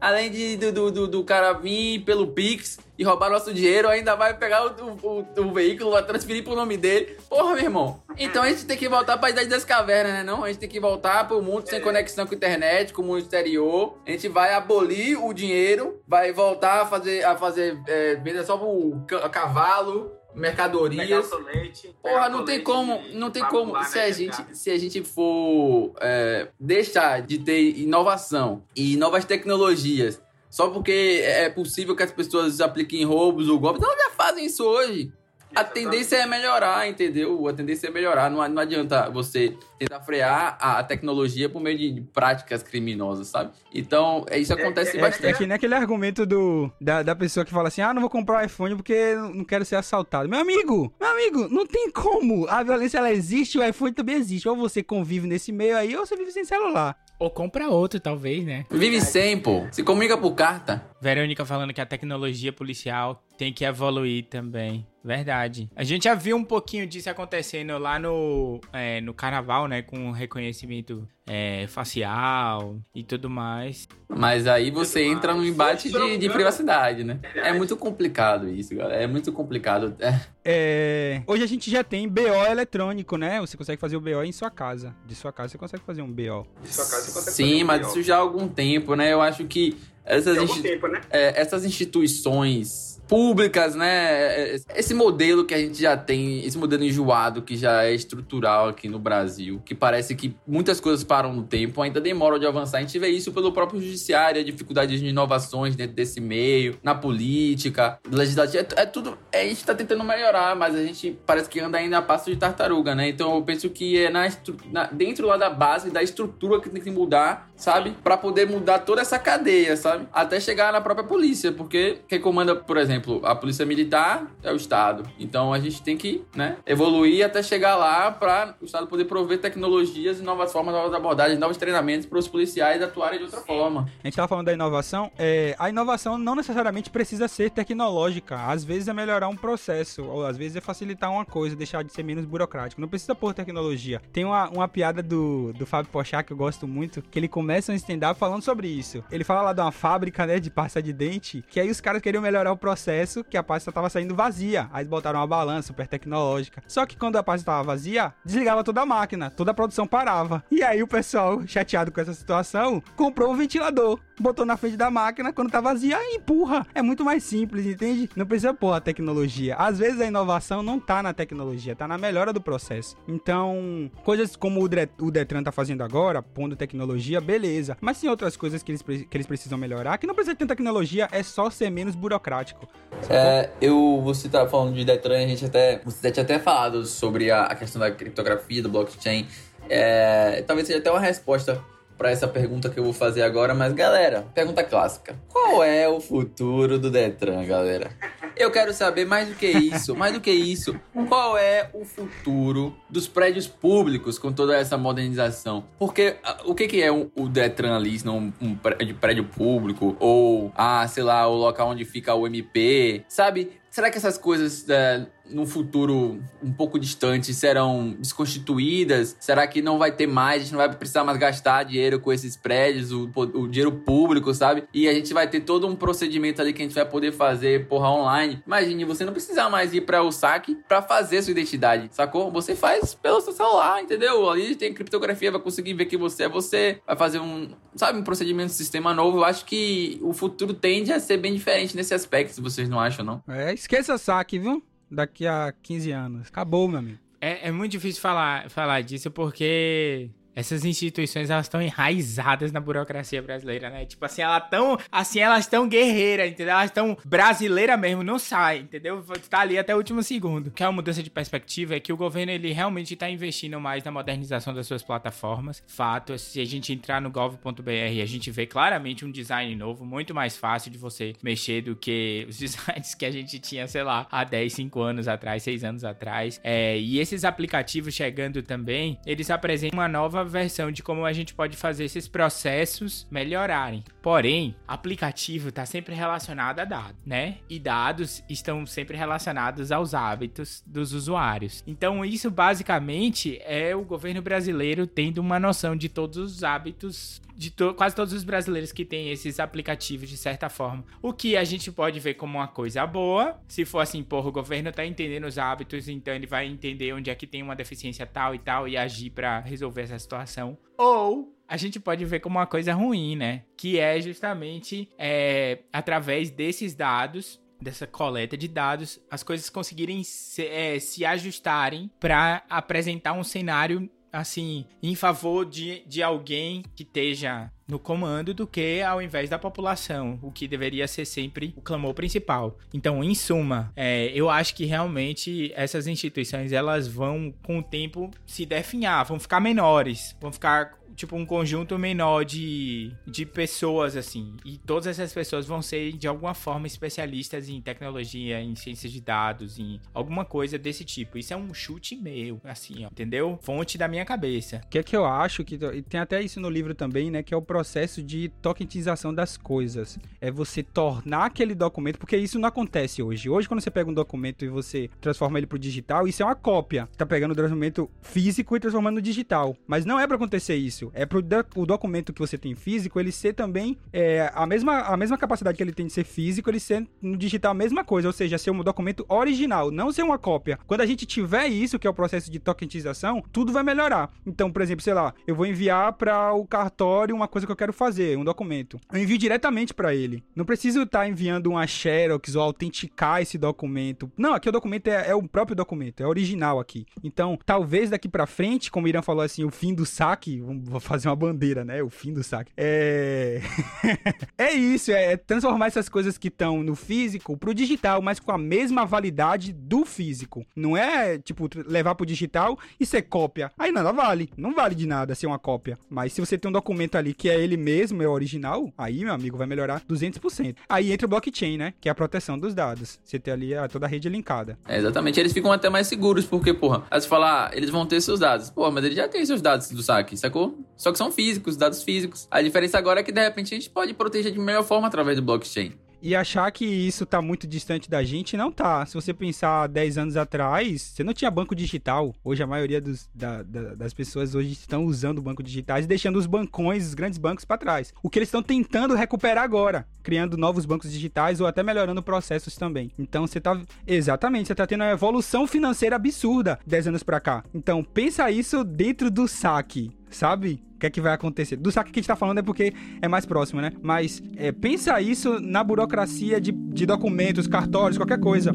[0.00, 4.34] além de, do, do, do cara vir pelo Pix e roubar nosso dinheiro, ainda vai
[4.34, 7.16] pegar o, o, o, veículo, vai transferir pro nome dele.
[7.28, 8.02] Porra, meu irmão.
[8.18, 10.22] Então a gente tem que voltar pra idade das cavernas, né?
[10.22, 13.04] Não, a gente tem que voltar pro mundo sem conexão com a internet, com o
[13.04, 13.98] mundo exterior.
[14.06, 18.56] A gente vai abolir o dinheiro, vai voltar a fazer, a fazer é, venda só
[18.56, 21.30] pro cavalo, mercadorias.
[21.46, 23.82] Leite, Porra, não tem como, não tem como.
[23.84, 30.22] Se a gente, se a gente for é, deixar de ter inovação e novas tecnologias
[30.48, 34.64] só porque é possível que as pessoas apliquem roubos ou golpes, elas já fazem isso
[34.64, 35.12] hoje.
[35.54, 37.48] A tendência é melhorar, entendeu?
[37.48, 38.30] A tendência é melhorar.
[38.30, 43.52] Não, não adianta você tentar frear a, tecnologia por meio de práticas criminosas, sabe?
[43.74, 45.26] Então, é, isso acontece é, é, bastante.
[45.26, 48.10] É, que nem aquele argumento do, da, da pessoa que fala assim: ah, não vou
[48.10, 50.28] comprar um iPhone porque não quero ser assaltado.
[50.28, 52.46] Meu amigo, meu amigo, não tem como.
[52.48, 54.48] A violência ela existe, o iPhone também existe.
[54.48, 56.96] Ou você convive nesse meio aí, ou você vive sem celular.
[57.18, 58.66] Ou compra outro, talvez, né?
[58.70, 59.66] Vive sem, pô.
[59.72, 60.84] Se comunica por carta.
[61.00, 64.86] Verônica falando que a tecnologia policial tem que evoluir também.
[65.06, 65.70] Verdade.
[65.76, 69.80] A gente já viu um pouquinho disso acontecendo lá no, é, no carnaval, né?
[69.80, 73.86] Com reconhecimento é, facial e tudo mais.
[74.08, 77.20] Mas aí você entra no embate de, de, privacidade, né?
[77.36, 79.00] É muito complicado isso, galera.
[79.00, 79.94] É muito complicado.
[80.00, 80.20] É.
[80.44, 81.22] É...
[81.24, 83.40] Hoje a gente já tem BO eletrônico, né?
[83.40, 84.92] Você consegue fazer o BO em sua casa.
[85.06, 86.48] De sua casa você consegue fazer um BO.
[86.64, 87.86] De sua casa você consegue Sim, fazer um mas BO.
[87.90, 89.12] isso já há algum tempo, né?
[89.12, 90.62] Eu acho que essas, insti...
[90.62, 91.00] tempo, né?
[91.10, 94.56] é, essas instituições públicas, né?
[94.74, 98.88] Esse modelo que a gente já tem, esse modelo enjoado que já é estrutural aqui
[98.88, 102.78] no Brasil, que parece que muitas coisas param no tempo, ainda demoram de avançar.
[102.78, 106.94] A gente vê isso pelo próprio judiciário, a dificuldade de inovações dentro desse meio, na
[106.94, 109.16] política, legislativo, é, é tudo.
[109.30, 112.30] É, a gente tá tentando melhorar, mas a gente parece que anda ainda a passo
[112.30, 113.08] de tartaruga, né?
[113.08, 114.28] Então eu penso que é na,
[114.72, 117.96] na dentro lá da base, da estrutura que tem que mudar, sabe?
[118.02, 120.06] Para poder mudar toda essa cadeia, sabe?
[120.12, 124.56] Até chegar na própria polícia, porque quem comanda, por exemplo, a polícia militar é o
[124.56, 125.02] Estado.
[125.18, 129.38] Então a gente tem que né, evoluir até chegar lá para o Estado poder prover
[129.38, 133.82] tecnologias, novas formas, novas abordagens, novos treinamentos para os policiais atuarem de outra forma.
[133.82, 135.10] A gente estava falando da inovação.
[135.18, 138.36] É, a inovação não necessariamente precisa ser tecnológica.
[138.46, 141.92] Às vezes é melhorar um processo, ou às vezes é facilitar uma coisa, deixar de
[141.92, 142.80] ser menos burocrático.
[142.80, 144.00] Não precisa pôr tecnologia.
[144.12, 147.70] Tem uma, uma piada do, do Fábio Pochá que eu gosto muito, que ele começa
[147.70, 149.04] um stand-up falando sobre isso.
[149.08, 152.02] Ele fala lá de uma fábrica, né, de pasta de dente, que aí os caras
[152.02, 154.68] queriam melhorar o processo que a pasta estava saindo vazia.
[154.72, 156.60] Aí botaram uma balança super tecnológica.
[156.66, 160.42] Só que quando a pasta estava vazia, desligava toda a máquina, toda a produção parava.
[160.50, 164.00] E aí o pessoal, chateado com essa situação, comprou um ventilador.
[164.18, 166.66] Botou na frente da máquina, quando tá vazia, empurra.
[166.74, 168.08] É muito mais simples, entende?
[168.16, 169.56] Não precisa pôr a tecnologia.
[169.56, 172.96] Às vezes a inovação não tá na tecnologia, tá na melhora do processo.
[173.06, 177.76] Então, coisas como o Detran tá fazendo agora, pondo tecnologia, beleza.
[177.80, 181.08] Mas tem outras coisas que eles, que eles precisam melhorar, que não precisa ter tecnologia,
[181.12, 182.68] é só ser menos burocrático.
[183.08, 187.30] É, eu, você tá falando de Detran, a gente até, você tinha até falado sobre
[187.30, 189.26] a, a questão da criptografia, do blockchain.
[189.68, 191.60] É, talvez seja até uma resposta
[191.96, 195.16] para essa pergunta que eu vou fazer agora, mas galera, pergunta clássica.
[195.28, 197.90] Qual é o futuro do Detran, galera?
[198.36, 200.78] Eu quero saber mais do que isso, mais do que isso,
[201.08, 205.64] qual é o futuro dos prédios públicos com toda essa modernização?
[205.78, 208.56] Porque ah, o que, que é o Detran ali, se não um
[209.00, 213.52] prédio público ou ah, sei lá, o local onde fica o MP, sabe?
[213.70, 219.16] Será que essas coisas é, no futuro um pouco distante serão desconstituídas?
[219.20, 220.36] Será que não vai ter mais?
[220.36, 224.32] A gente não vai precisar mais gastar dinheiro com esses prédios, o, o dinheiro público,
[224.34, 224.64] sabe?
[224.72, 227.66] E a gente vai ter todo um procedimento ali que a gente vai poder fazer,
[227.68, 228.42] porra, online.
[228.46, 232.30] Imagine você não precisar mais ir para o saque para fazer sua identidade, sacou?
[232.30, 234.28] Você faz pelo seu celular, entendeu?
[234.28, 238.02] Ali tem criptografia, vai conseguir ver que você é você, vai fazer um, sabe, um
[238.02, 239.18] procedimento, um sistema novo.
[239.18, 243.04] Eu acho que o futuro tende a ser bem diferente nesse aspecto, vocês não acham,
[243.04, 243.22] não?
[243.28, 244.62] É, esqueça saque, viu?
[244.90, 246.28] Daqui a 15 anos.
[246.28, 246.98] Acabou, meu amigo.
[247.20, 253.22] É, é muito difícil falar, falar disso porque essas instituições elas estão enraizadas na burocracia
[253.22, 253.86] brasileira, né?
[253.86, 256.52] Tipo assim, elas estão assim, elas estão guerreiras, entendeu?
[256.52, 259.02] Elas estão brasileira mesmo, não sai, entendeu?
[259.30, 260.50] Tá ali até o último segundo.
[260.50, 263.82] Que é uma mudança de perspectiva é que o governo ele realmente está investindo mais
[263.82, 265.62] na modernização das suas plataformas.
[265.66, 270.14] Fato, se a gente entrar no gov.br, a gente vê claramente um design novo, muito
[270.14, 274.06] mais fácil de você mexer do que os designs que a gente tinha, sei lá,
[274.10, 276.38] há 10, 5 anos atrás, 6 anos atrás.
[276.44, 281.34] É, e esses aplicativos chegando também, eles apresentam uma nova versão de como a gente
[281.34, 283.84] pode fazer esses processos melhorarem.
[284.02, 287.38] Porém, aplicativo está sempre relacionado a dados, né?
[287.48, 291.62] E dados estão sempre relacionados aos hábitos dos usuários.
[291.66, 297.50] Então, isso basicamente é o governo brasileiro tendo uma noção de todos os hábitos de
[297.50, 300.84] to quase todos os brasileiros que têm esses aplicativos de certa forma.
[301.02, 304.32] O que a gente pode ver como uma coisa boa, se for assim, porra, o
[304.32, 308.06] governo tá entendendo os hábitos, então ele vai entender onde é que tem uma deficiência
[308.06, 310.56] tal e tal e agir para resolver essa situação.
[310.78, 313.42] Ou a gente pode ver como uma coisa ruim, né?
[313.56, 320.44] Que é justamente é, através desses dados dessa coleta de dados, as coisas conseguirem se,
[320.46, 327.50] é, se ajustarem para apresentar um cenário assim, em favor de, de alguém que esteja
[327.68, 331.94] no comando do que ao invés da população, o que deveria ser sempre o clamor
[331.94, 332.58] principal.
[332.72, 338.10] Então, em suma, é, eu acho que realmente essas instituições elas vão com o tempo
[338.24, 344.34] se definhar, vão ficar menores, vão ficar tipo, um conjunto menor de, de pessoas, assim.
[344.44, 349.00] E todas essas pessoas vão ser, de alguma forma, especialistas em tecnologia, em ciências de
[349.00, 351.18] dados, em alguma coisa desse tipo.
[351.18, 353.38] Isso é um chute meu, assim, ó, entendeu?
[353.42, 354.62] Fonte da minha cabeça.
[354.64, 357.22] O que é que eu acho, que e tem até isso no livro também, né,
[357.22, 359.98] que é o processo de tokenização das coisas.
[360.20, 363.28] É você tornar aquele documento, porque isso não acontece hoje.
[363.28, 366.34] Hoje, quando você pega um documento e você transforma ele pro digital, isso é uma
[366.34, 366.88] cópia.
[366.96, 369.56] Tá pegando o documento físico e transformando no digital.
[369.66, 371.22] Mas não é para acontecer isso É pro
[371.56, 375.56] o documento que você tem físico, ele ser também é, a, mesma, a mesma capacidade
[375.56, 378.38] que ele tem de ser físico, ele ser no digital a mesma coisa, ou seja,
[378.38, 380.58] ser um documento original, não ser uma cópia.
[380.66, 384.10] Quando a gente tiver isso, que é o processo de tokenização, tudo vai melhorar.
[384.26, 387.56] Então, por exemplo, sei lá, eu vou enviar para o cartório uma coisa que eu
[387.56, 388.78] quero fazer, um documento.
[388.92, 390.22] Eu envio diretamente para ele.
[390.34, 394.10] Não preciso estar tá enviando uma xerox ou autenticar esse documento.
[394.16, 396.86] Não, aqui o documento é, é o próprio documento, é original aqui.
[397.02, 400.42] Então, talvez daqui para frente, como o Irã falou assim, o fim do saque,
[400.78, 401.82] vou fazer uma bandeira, né?
[401.82, 402.52] O fim do saque.
[402.56, 403.40] É.
[404.38, 408.38] é isso, é transformar essas coisas que estão no físico pro digital, mas com a
[408.38, 410.46] mesma validade do físico.
[410.54, 413.50] Não é, tipo, levar pro digital e ser cópia.
[413.58, 414.30] Aí nada vale.
[414.36, 415.78] Não vale de nada ser uma cópia.
[415.88, 419.12] Mas se você tem um documento ali que é ele mesmo, é original, aí, meu
[419.12, 420.56] amigo, vai melhorar 200%.
[420.68, 421.74] Aí entra o blockchain, né?
[421.80, 422.98] Que é a proteção dos dados.
[423.04, 424.58] Você tem ali a, toda a rede linkada.
[424.66, 425.18] É, exatamente.
[425.18, 428.20] Eles ficam até mais seguros, porque, porra, aí você falar, ah, eles vão ter seus
[428.20, 428.50] dados.
[428.50, 430.65] Porra, mas eles já têm seus dados do saque, sacou?
[430.76, 432.26] Só que são físicos, dados físicos.
[432.30, 435.16] A diferença agora é que de repente a gente pode proteger de melhor forma através
[435.16, 435.72] do blockchain.
[436.02, 438.84] E achar que isso tá muito distante da gente, não tá.
[438.84, 442.14] Se você pensar 10 anos atrás, você não tinha banco digital.
[442.22, 446.16] Hoje a maioria dos, da, da, das pessoas hoje estão usando banco digitais e deixando
[446.16, 447.94] os bancões, os grandes bancos para trás.
[448.02, 452.56] O que eles estão tentando recuperar agora, criando novos bancos digitais ou até melhorando processos
[452.56, 452.92] também.
[452.98, 457.42] Então você tá exatamente, você tá tendo uma evolução financeira absurda 10 anos para cá.
[457.54, 461.56] Então pensa isso dentro do saque sabe o que é que vai acontecer.
[461.56, 463.72] Do saque que a gente tá falando é porque é mais próximo, né?
[463.82, 468.52] Mas é, pensa isso na burocracia de, de documentos, cartórios, qualquer coisa.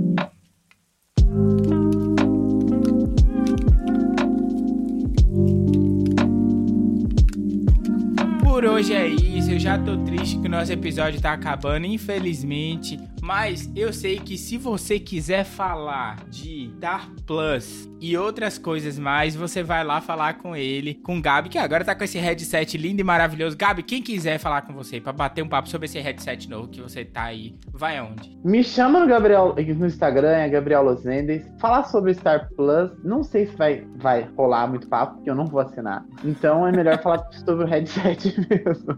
[8.44, 13.00] Por hoje é isso, eu já tô triste que o nosso episódio tá acabando, infelizmente.
[13.22, 19.36] Mas eu sei que se você quiser falar de Star Plus e outras coisas mais,
[19.36, 22.76] você vai lá falar com ele, com o Gabi, que agora tá com esse headset
[22.76, 23.56] lindo e maravilhoso.
[23.56, 26.82] Gabi, quem quiser falar com você para bater um papo sobre esse headset novo que
[26.82, 28.36] você tá aí, vai aonde?
[28.44, 31.44] Me chama no Gabriel no Instagram, é Gabriel Losendes.
[31.60, 35.46] Falar sobre Star Plus, não sei se vai, vai rolar muito papo, porque eu não
[35.46, 36.04] vou assinar.
[36.26, 38.98] Então é melhor falar sobre o headset mesmo.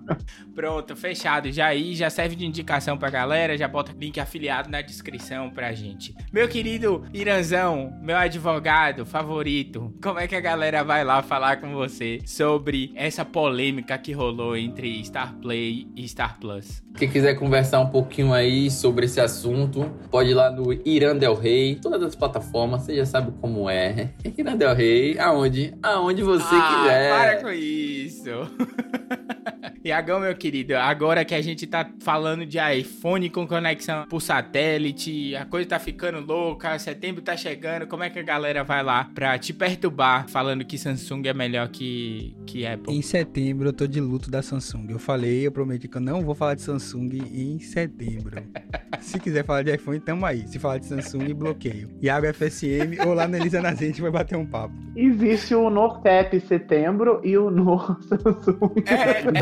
[0.55, 1.51] Pronto, fechado.
[1.51, 5.73] Já aí, já serve de indicação pra galera, já bota link afiliado na descrição pra
[5.73, 6.15] gente.
[6.31, 11.73] Meu querido Iranzão, meu advogado favorito, como é que a galera vai lá falar com
[11.73, 16.83] você sobre essa polêmica que rolou entre Star Play e Star Plus?
[16.97, 21.35] Quem quiser conversar um pouquinho aí sobre esse assunto, pode ir lá no Irã Del
[21.35, 24.11] Rey, todas as plataformas, você já sabe como é.
[24.37, 25.73] Irã Del Rey, aonde?
[25.81, 27.09] Aonde você ah, quiser.
[27.09, 28.29] Para com isso.
[29.83, 35.35] Iagão, meu querido, agora que a gente tá falando de iPhone com conexão por satélite,
[35.35, 39.09] a coisa tá ficando louca, setembro tá chegando, como é que a galera vai lá
[39.13, 42.95] pra te perturbar falando que Samsung é melhor que, que Apple?
[42.95, 44.87] Em setembro eu tô de luto da Samsung.
[44.89, 48.41] Eu falei, eu prometi que eu não vou falar de Samsung em setembro.
[48.99, 50.47] Se quiser falar de iPhone, tamo aí.
[50.47, 51.89] Se falar de Samsung, bloqueio.
[52.01, 54.73] Iago FSM ou lá na Elisa na gente vai bater um papo.
[54.95, 58.73] Existe o No Pep setembro e o No Samsung.
[58.85, 59.32] É,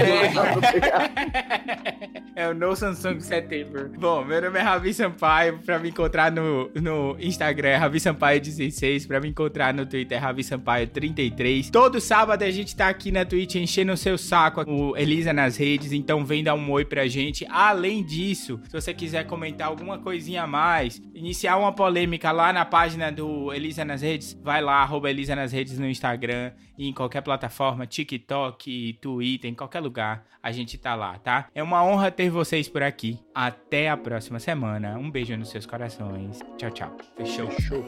[2.35, 2.43] é.
[2.43, 3.91] é o No Samsung Setembro.
[3.97, 5.59] Bom, meu nome é Ravi Sampaio.
[5.59, 9.07] Pra me encontrar no, no Instagram é Ravi Sampaio16.
[9.07, 11.69] Pra me encontrar no Twitter é Ravi Sampaio33.
[11.69, 15.57] Todo sábado a gente tá aqui na Twitch enchendo o seu saco, o Elisa nas
[15.57, 15.91] redes.
[15.91, 17.45] Então vem dar um oi pra gente.
[17.49, 22.65] Além disso, se você quiser comentar alguma coisinha a mais, iniciar uma polêmica lá na
[22.65, 26.93] página do Elisa nas redes, vai lá, arroba Elisa nas redes no Instagram e em
[26.93, 31.47] qualquer plataforma, TikTok, Twitter, em qualquer lugar, a gente tá lá, tá?
[31.53, 33.19] É uma honra ter vocês por aqui.
[33.35, 34.97] Até a próxima semana.
[34.97, 36.39] Um beijo nos seus corações.
[36.57, 36.97] Tchau, tchau.
[37.17, 37.47] Fechou.
[37.51, 37.83] Fechou.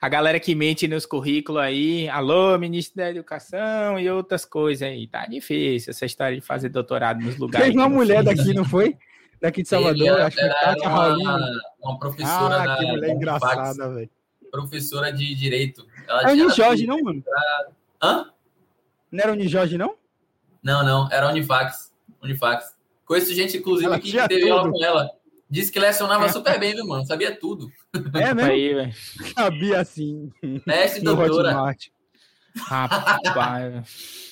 [0.00, 5.06] A galera que mente nos currículos aí, alô, ministro da Educação e outras coisas aí.
[5.06, 7.68] Tá difícil essa história de fazer doutorado nos lugares.
[7.68, 8.96] Teve uma mulher daqui, não foi?
[9.42, 13.94] Daqui de Salvador, acho que Kátia uma, uma professora ah, da, que mulher da engraçada,
[13.94, 14.10] velho.
[14.50, 15.86] Professora de Direito.
[16.08, 17.22] Ela É o Unijorge, não, mano?
[18.02, 18.30] Hã?
[19.12, 19.96] Não era o Unijorge, não?
[20.62, 21.92] Não, não, era Unifax.
[22.22, 22.74] Unifax.
[23.04, 25.10] Conheço gente, inclusive, Ela que teve aula com ela.
[25.50, 27.04] Disse que lecionava super bem, viu, mano?
[27.04, 27.68] Sabia tudo.
[28.14, 28.50] É mesmo?
[28.50, 28.92] Aí.
[29.34, 30.30] Sabia assim.
[30.64, 31.48] Mestre doutora.
[31.50, 31.86] Hotmart.
[32.56, 34.29] Rapaz.